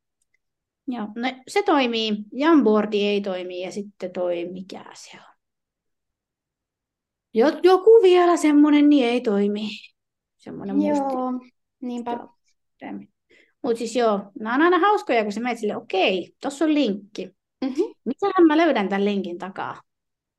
[0.87, 5.37] Joo, no se toimii, Jamboardi ei toimi ja sitten toi, mikä se on.
[7.63, 9.69] Joku vielä semmoinen, niin ei toimi.
[10.37, 11.53] Semmoinen Joo, musti.
[11.81, 12.19] niinpä.
[13.63, 17.25] Mutta siis joo, nämä on aina hauskoja, kun sä menet sille, okei, tossa on linkki.
[17.61, 17.83] Mm-hmm.
[18.05, 19.81] Mitähän mä löydän tämän linkin takaa?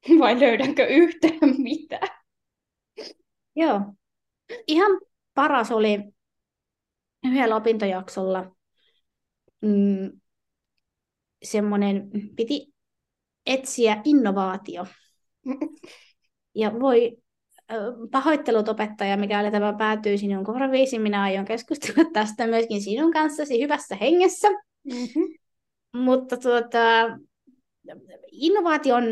[0.20, 2.18] vai löydänkö yhtään mitään?
[3.56, 3.80] Joo.
[4.66, 5.00] Ihan
[5.34, 5.98] paras oli
[7.24, 8.56] yhdellä opintojaksolla
[9.60, 10.20] mm,
[11.42, 12.66] semmoinen, piti
[13.46, 14.86] etsiä innovaatio.
[16.54, 17.16] Ja voi
[18.10, 20.98] pahoittelut opettaja, mikä tämä päätyy sinun korviisi.
[20.98, 24.48] Minä aion keskustella tästä myöskin sinun kanssasi hyvässä hengessä.
[24.84, 25.34] Mm-hmm.
[25.96, 26.78] Mutta tuota,
[28.32, 29.04] innovaation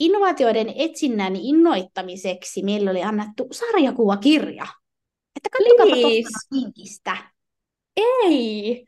[0.00, 4.66] innovaatioiden etsinnän innoittamiseksi meille oli annettu sarjakuvakirja.
[5.36, 5.86] Että katsokaa
[6.74, 7.16] tuosta.
[7.96, 8.86] Ei!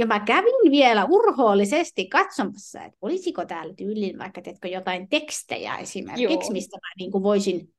[0.00, 6.24] Ja mä kävin vielä urhoollisesti katsomassa, että olisiko täällä tyyliin vaikka teetkö jotain tekstejä esimerkiksi,
[6.34, 6.52] Joo.
[6.52, 7.74] mistä mä niin kuin voisin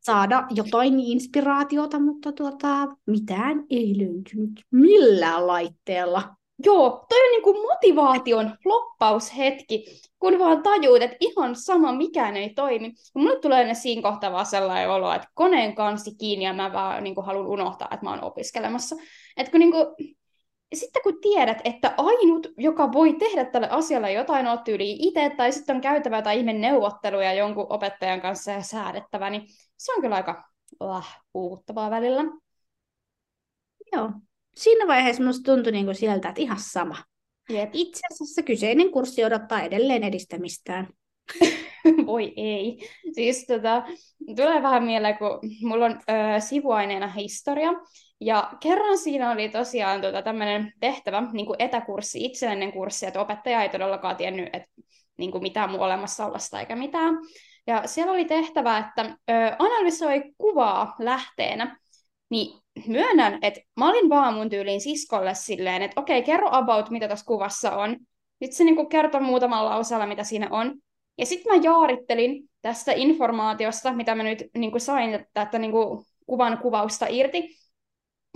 [0.00, 6.22] saada jotain inspiraatiota, mutta tuota, mitään ei löytynyt millään laitteella.
[6.64, 12.92] Joo, toi on niinku motivaation floppaushetki, kun vaan tajuut, että ihan sama mikään ei toimi.
[13.14, 17.04] Mulle tulee aina siinä kohtaa vaan sellainen olo, että koneen kansi kiinni ja mä vaan
[17.04, 18.96] niinku haluan unohtaa, että mä oon opiskelemassa.
[19.36, 19.76] Et kun niinku,
[20.74, 25.52] sitten kun tiedät, että ainut, joka voi tehdä tälle asialle jotain, on tyyli itse, tai
[25.52, 29.42] sitten on käytävä jotain ihme neuvotteluja jonkun opettajan kanssa ja säädettävä, niin
[29.76, 30.50] se on kyllä aika
[30.80, 32.22] uh, puuttavaa välillä.
[33.92, 34.10] Joo,
[34.56, 36.96] siinä vaiheessa minusta tuntui niin kuin sieltä, että ihan sama.
[37.50, 37.70] Jep.
[37.72, 40.88] Itse asiassa kyseinen kurssi odottaa edelleen edistämistään.
[42.06, 42.88] Voi ei.
[43.12, 43.82] Siis tota,
[44.36, 47.70] tulee vähän mieleen, kun mulla on ö, sivuaineena historia,
[48.20, 53.62] ja kerran siinä oli tosiaan tota, tämmöinen tehtävä, niin kuin etäkurssi, itsellinen kurssi, että opettaja
[53.62, 54.68] ei todellakaan tiennyt, että
[55.18, 57.14] niin kuin mitään muu olemassaolosta eikä mitään.
[57.66, 61.76] Ja siellä oli tehtävä, että ö, analysoi kuvaa lähteenä,
[62.30, 67.08] niin myönnän, että mä olin vaan mun tyyliin siskolle silleen, että okei, kerro about, mitä
[67.08, 67.96] tässä kuvassa on.
[68.38, 70.74] Sitten se niin kertoi muutamalla lauseella, mitä siinä on.
[71.18, 75.72] Ja sitten mä jaarittelin tästä informaatiosta, mitä mä nyt niin sain tätä niin
[76.26, 77.58] kuvan kuvausta irti.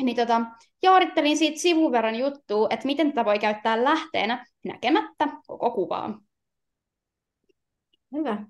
[0.02, 0.40] Niin tota,
[0.82, 6.20] jaarittelin siitä sivun verran juttua, että miten tätä voi käyttää lähteenä näkemättä koko kuvaa.
[8.12, 8.46] Hyvä.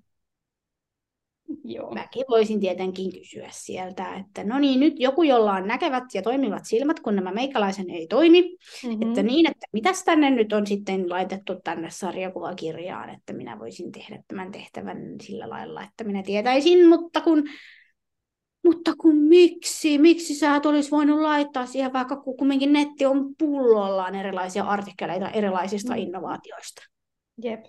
[1.64, 1.94] Joo.
[1.94, 6.64] Mäkin voisin tietenkin kysyä sieltä, että no niin, nyt joku, jolla on näkevät ja toimivat
[6.64, 9.02] silmät, kun nämä meikäläisen ei toimi, mm-hmm.
[9.02, 14.22] että niin, että mitäs tänne nyt on sitten laitettu tänne sarjakuvakirjaan, että minä voisin tehdä
[14.28, 17.44] tämän tehtävän sillä lailla, että minä tietäisin, mutta kun
[18.64, 23.34] mutta kun miksi, miksi sä et olisi voinut laittaa siihen, vaikka kun kumminkin netti on
[23.38, 25.98] pullollaan erilaisia artikkeleita erilaisista mm.
[25.98, 26.82] innovaatioista.
[27.42, 27.64] Jep.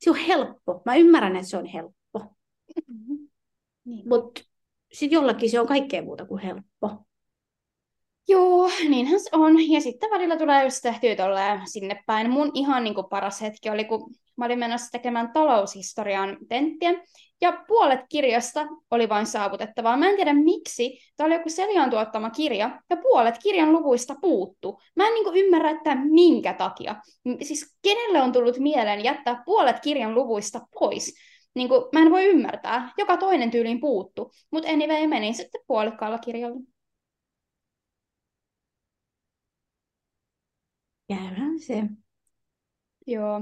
[0.00, 0.82] Se on helppo.
[0.84, 1.99] Mä ymmärrän, että se on helppo.
[2.88, 3.28] Mm-hmm.
[3.84, 4.08] Niin.
[4.08, 4.42] Mutta
[4.92, 6.90] sitten jollakin se on kaikkea muuta kuin helppo.
[8.28, 9.70] Joo, niinhän se on.
[9.70, 12.30] Ja sitten välillä tulee just tehtyä sinne päin.
[12.30, 16.94] Mun ihan niin kuin paras hetki oli, kun mä olin menossa tekemään taloushistorian tenttiä,
[17.40, 19.96] ja puolet kirjasta oli vain saavutettavaa.
[19.96, 20.98] Mä en tiedä miksi.
[21.16, 24.80] Tämä oli joku Selian tuottama kirja, ja puolet kirjan luvuista puuttu.
[24.96, 26.96] Mä en niin ymmärrä, että minkä takia.
[27.42, 31.14] Siis kenelle on tullut mieleen jättää puolet kirjan luvuista pois?
[31.54, 32.92] Niin kuin, mä en voi ymmärtää.
[32.98, 34.32] Joka toinen tyyliin puuttu.
[34.50, 36.60] Mutta anyway, meni sitten puolikkaalla kirjalla.
[41.08, 41.82] Käydään se.
[43.06, 43.40] Joo.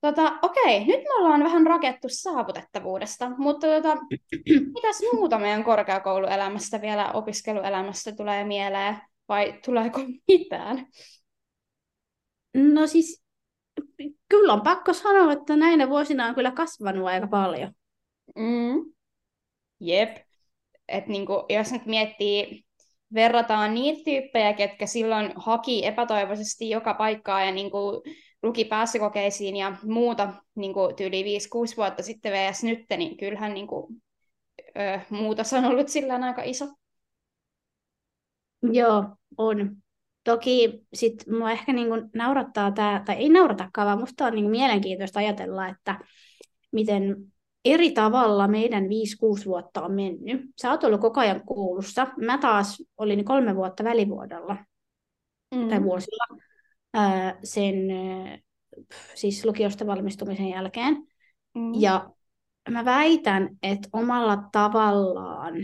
[0.00, 3.96] Tota, okei, nyt me ollaan vähän rakettu saavutettavuudesta, mutta tota,
[4.74, 8.96] mitäs muuta meidän korkeakouluelämästä vielä opiskeluelämästä tulee mieleen,
[9.28, 10.86] vai tuleeko mitään?
[12.54, 13.23] No siis,
[14.28, 17.72] kyllä on pakko sanoa, että näinä vuosina on kyllä kasvanut aika paljon.
[18.36, 18.92] Mm.
[19.80, 20.16] Jep.
[20.88, 22.64] Et niinku, jos nyt miettii,
[23.14, 28.02] verrataan niitä tyyppejä, ketkä silloin haki epätoivoisesti joka paikkaa ja niinku
[28.42, 31.38] luki pääsykokeisiin ja muuta niin kuin tyyli
[31.72, 32.64] 5-6 vuotta sitten vs.
[32.64, 34.02] nyt, niin kyllähän niin kuin,
[34.76, 36.66] ö, muutos on ollut sillä aika iso.
[38.72, 39.04] Joo,
[39.38, 39.76] on.
[40.24, 44.50] Toki sit mua ehkä niin kuin naurattaa tämä, tai ei nauratakaan, vaan musta on niin
[44.50, 46.00] mielenkiintoista ajatella, että
[46.72, 47.16] miten
[47.64, 50.50] eri tavalla meidän 5-6 vuotta on mennyt.
[50.62, 52.06] Sä oot ollut koko ajan koulussa.
[52.16, 54.56] Mä taas olin kolme vuotta välivuodella
[55.54, 55.68] mm.
[55.68, 56.38] tai vuosilla
[57.42, 57.74] sen
[59.14, 61.06] siis lukiosta valmistumisen jälkeen.
[61.54, 61.74] Mm.
[61.74, 62.10] Ja
[62.70, 65.54] mä väitän, että omalla tavallaan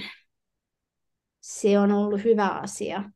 [1.41, 3.11] se on ollut hyvä asia.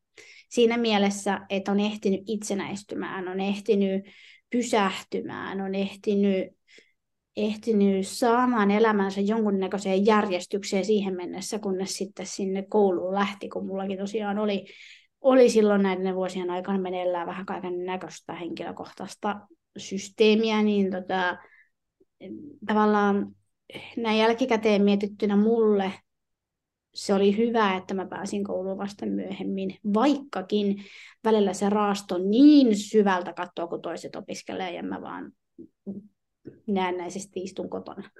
[0.55, 4.05] Siinä mielessä, että on ehtinyt itsenäistymään, on ehtinyt
[4.50, 6.48] pysähtymään, on ehtinyt,
[7.36, 14.38] ehtinyt saamaan elämänsä jonkunnäköiseen järjestykseen siihen mennessä, kunnes sitten sinne kouluun lähti, kun mullakin tosiaan
[14.38, 14.66] oli
[15.20, 19.40] oli silloin näiden vuosien aikana meneillään vähän kaiken näköistä henkilökohtaista
[19.76, 21.36] systeemiä, niin tota,
[22.66, 23.34] tavallaan
[23.96, 25.92] näin jälkikäteen mietittynä mulle
[26.95, 30.84] se oli hyvä, että mä pääsin kouluun vasta myöhemmin, vaikkakin
[31.24, 35.32] välillä se raasto niin syvältä katsoa, kun toiset opiskelee, ja mä vaan
[36.66, 38.11] näennäisesti istun kotona.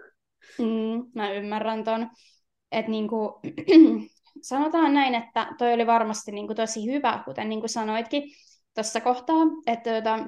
[0.59, 2.11] Mm, mä ymmärrän ton.
[2.72, 3.41] Että niinku,
[4.43, 8.22] sanotaan näin, että toi oli varmasti niin kuin tosi hyvä, kuten niin kuin sanoitkin
[8.75, 10.18] tuossa kohtaa, että tota,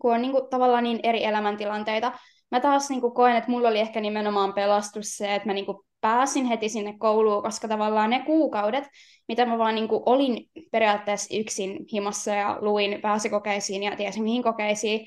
[0.00, 2.12] kun on niin kuin, tavallaan niin eri elämäntilanteita.
[2.50, 5.66] Mä taas niin kuin, koen, että mulla oli ehkä nimenomaan pelastus se, että mä niin
[5.66, 8.84] kuin, pääsin heti sinne kouluun, koska tavallaan ne kuukaudet,
[9.28, 14.42] mitä mä vaan niin kuin, olin periaatteessa yksin himassa ja luin pääsykokeisiin ja tiesin mihin
[14.42, 15.06] kokeisiin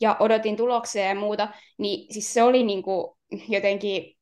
[0.00, 3.16] ja odotin tuloksia ja muuta, niin siis se oli niin kuin,
[3.48, 4.16] jotenkin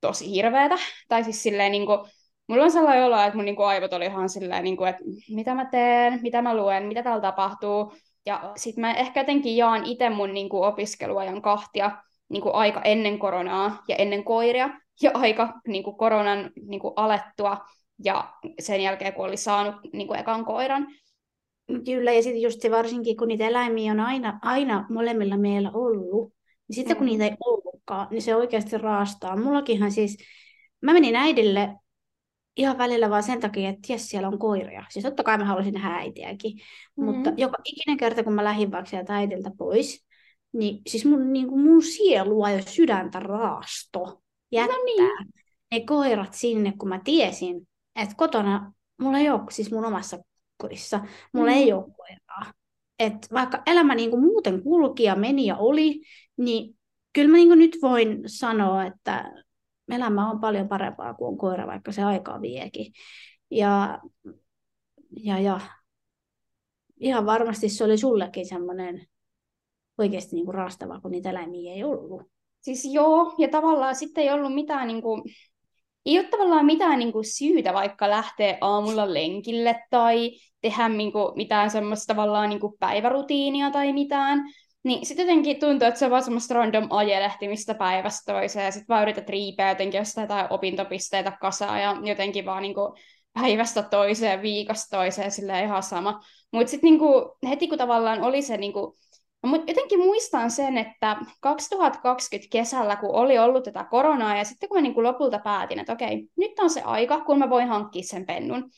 [0.00, 0.74] tosi hirveätä.
[1.08, 1.98] Tai siis silleen niin kuin,
[2.48, 5.64] mulla on sellainen olo, että mun niinku aivot oli ihan silleen, niinku, että mitä mä
[5.64, 7.92] teen, mitä mä luen, mitä täällä tapahtuu.
[8.26, 11.90] Ja sitten mä ehkä jotenkin jaan itse mun niinku opiskeluajan kahtia
[12.28, 14.70] niinku aika ennen koronaa ja ennen koiria
[15.02, 17.58] ja aika niinku koronan niinku alettua
[18.04, 20.86] ja sen jälkeen, kun oli saanut niinku ekan koiran.
[21.84, 26.32] Kyllä, ja sitten just se varsinkin, kun niitä eläimiä on aina, aina molemmilla meillä ollut,
[26.68, 26.98] niin sitten mm.
[26.98, 29.36] kun niitä ei ollutkaan, niin se oikeasti raastaa.
[29.36, 30.16] Mullakinhan siis,
[30.80, 31.76] mä menin äidille
[32.56, 34.84] ihan välillä vaan sen takia, että jes, siellä on koiria.
[34.90, 36.52] Siis totta kai mä haluaisin nähdä äitiäkin,
[36.96, 37.04] mm.
[37.04, 40.06] mutta joka ikinen kerta, kun mä lähdin vaikka sieltä äitiltä pois,
[40.52, 44.22] niin siis mun, niin kuin mun sielua ja sydäntä raasto
[44.52, 45.10] jättää no niin.
[45.72, 50.18] ne koirat sinne, kun mä tiesin, että kotona mulla ei ole, siis mun omassa
[50.56, 51.00] kodissa,
[51.32, 51.56] mulla mm.
[51.56, 52.52] ei ole koiraa.
[52.98, 56.00] Et vaikka elämä niin kuin muuten kulki ja meni ja oli,
[56.36, 56.78] niin
[57.12, 59.32] kyllä mä niin kuin nyt voin sanoa, että
[59.88, 62.92] elämä on paljon parempaa kuin on koira, vaikka se aikaa viekin.
[63.50, 64.00] Ja,
[65.22, 65.60] ja, ja
[67.00, 69.06] ihan varmasti se oli sullekin semmoinen
[69.98, 72.22] oikeasti niin kuin raastava, kun niitä eläimiä ei ollut.
[72.66, 75.22] Siis joo, ja tavallaan sitten ei ollut mitään, niin kuin,
[76.06, 81.32] ei ole tavallaan mitään niin kuin syytä vaikka lähteä aamulla lenkille tai tehdä niin kuin,
[81.36, 84.38] mitään semmoista tavallaan niin kuin päivärutiinia tai mitään,
[84.84, 88.88] Niin sitten jotenkin tuntuu, että se on vaan semmoista random ajelehtimistä päivästä toiseen, ja sitten
[88.88, 92.96] vaan yrität riipeä jotenkin jostain tai opintopisteitä kasaan, ja jotenkin vaan niinku
[93.32, 96.20] päivästä toiseen, viikosta toiseen, sillä ihan sama.
[96.52, 98.96] Mutta sitten niinku, heti kun tavallaan oli se niinku,
[99.50, 104.78] No, jotenkin muistan sen, että 2020 kesällä, kun oli ollut tätä koronaa, ja sitten kun
[104.78, 108.02] mä niin kuin lopulta päätin, että okei, nyt on se aika, kun mä voin hankkia
[108.02, 108.70] sen pennun,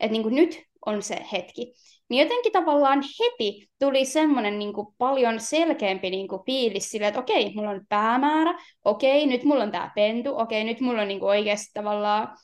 [0.00, 1.74] että niin kuin nyt on se hetki,
[2.08, 7.20] niin jotenkin tavallaan heti tuli semmoinen niin kuin paljon selkeämpi niin kuin fiilis sille, että
[7.20, 11.20] okei, mulla on päämäärä, okei, nyt mulla on tämä pentu, okei, nyt mulla on niin
[11.20, 12.36] kuin oikeasti tavallaan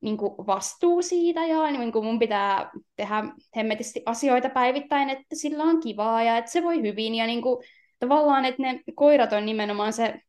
[0.00, 3.24] niin kuin vastuu siitä ja niin kuin mun pitää tehdä
[3.56, 7.64] hemmetisti asioita päivittäin, että sillä on kivaa ja että se voi hyvin ja niin kuin,
[7.98, 10.20] tavallaan, että ne koirat on nimenomaan se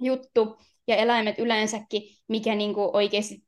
[0.00, 3.44] juttu ja eläimet yleensäkin, mikä niin kuin oikeasti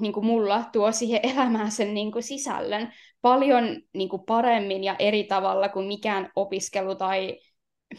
[0.00, 2.92] niin kuin mulla tuo siihen elämään sen niin kuin sisällön
[3.22, 7.38] paljon niin kuin paremmin ja eri tavalla kuin mikään opiskelu tai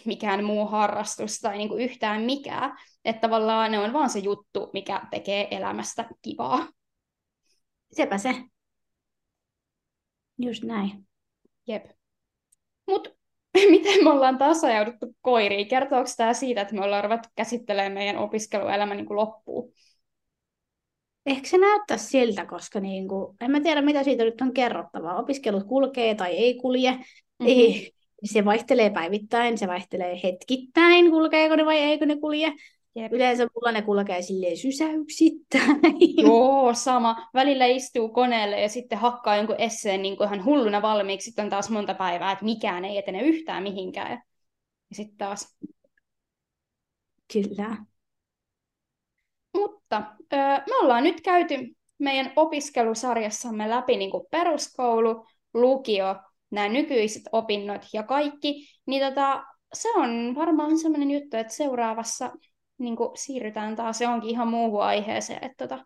[0.06, 2.78] mikään muu harrastus tai niin kuin yhtään mikään.
[3.06, 6.68] Että tavallaan ne on vaan se juttu, mikä tekee elämästä kivaa.
[7.92, 8.36] Sepä se.
[10.38, 11.08] Just näin.
[11.68, 11.86] Jep.
[12.88, 13.18] Mut
[13.72, 15.68] miten me ollaan taas ajauduttu koiriin?
[15.68, 19.74] Kertooko tämä siitä, että me ollaan ruvettu käsittelemään meidän opiskeluelämä niin kuin loppuun?
[21.26, 25.20] Ehkä se näyttää siltä, koska niin kuin, en mä tiedä, mitä siitä nyt on kerrottavaa.
[25.20, 26.92] Opiskelut kulkee tai ei kulje.
[26.92, 27.48] Mm-hmm.
[27.48, 27.92] Ei,
[28.24, 32.54] se vaihtelee päivittäin, se vaihtelee hetkittäin, kulkeeko ne vai eikö ne kulje.
[32.98, 33.14] Jep.
[33.14, 35.82] Yleensä mulla ne kulkee silleen sysäyksittäin.
[36.24, 37.30] Joo, sama.
[37.34, 41.26] Välillä istuu koneelle ja sitten hakkaa jonkun esseen niin kuin ihan hulluna valmiiksi.
[41.26, 44.12] Sitten on taas monta päivää, että mikään ei etene yhtään mihinkään.
[44.90, 45.58] Ja sitten taas.
[47.34, 47.78] Kyllä.
[49.54, 56.16] Mutta öö, me ollaan nyt käyty meidän opiskelusarjassamme läpi niin kuin peruskoulu, lukio,
[56.52, 59.44] nämä nykyiset opinnot ja kaikki, niin tota,
[59.74, 62.32] se on varmaan sellainen juttu, että seuraavassa
[62.78, 65.44] niin kuin siirrytään taas johonkin ihan muuhun aiheeseen.
[65.44, 65.86] Että tota,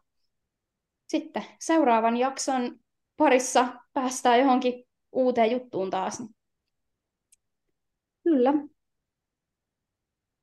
[1.07, 2.79] sitten seuraavan jakson
[3.17, 6.23] parissa päästään johonkin uuteen juttuun taas.
[8.23, 8.53] Kyllä.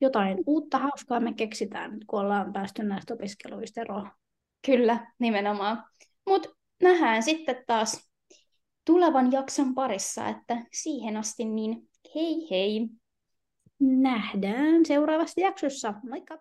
[0.00, 4.10] Jotain uutta hauskaa me keksitään, kun ollaan päästy näistä opiskeluista eroon.
[4.66, 5.84] Kyllä, nimenomaan.
[6.26, 6.48] Mutta
[6.82, 8.10] nähdään sitten taas
[8.84, 12.88] tulevan jakson parissa, että siihen asti niin hei hei!
[13.80, 15.94] Nähdään seuraavassa jaksossa.
[16.10, 16.38] Moikka!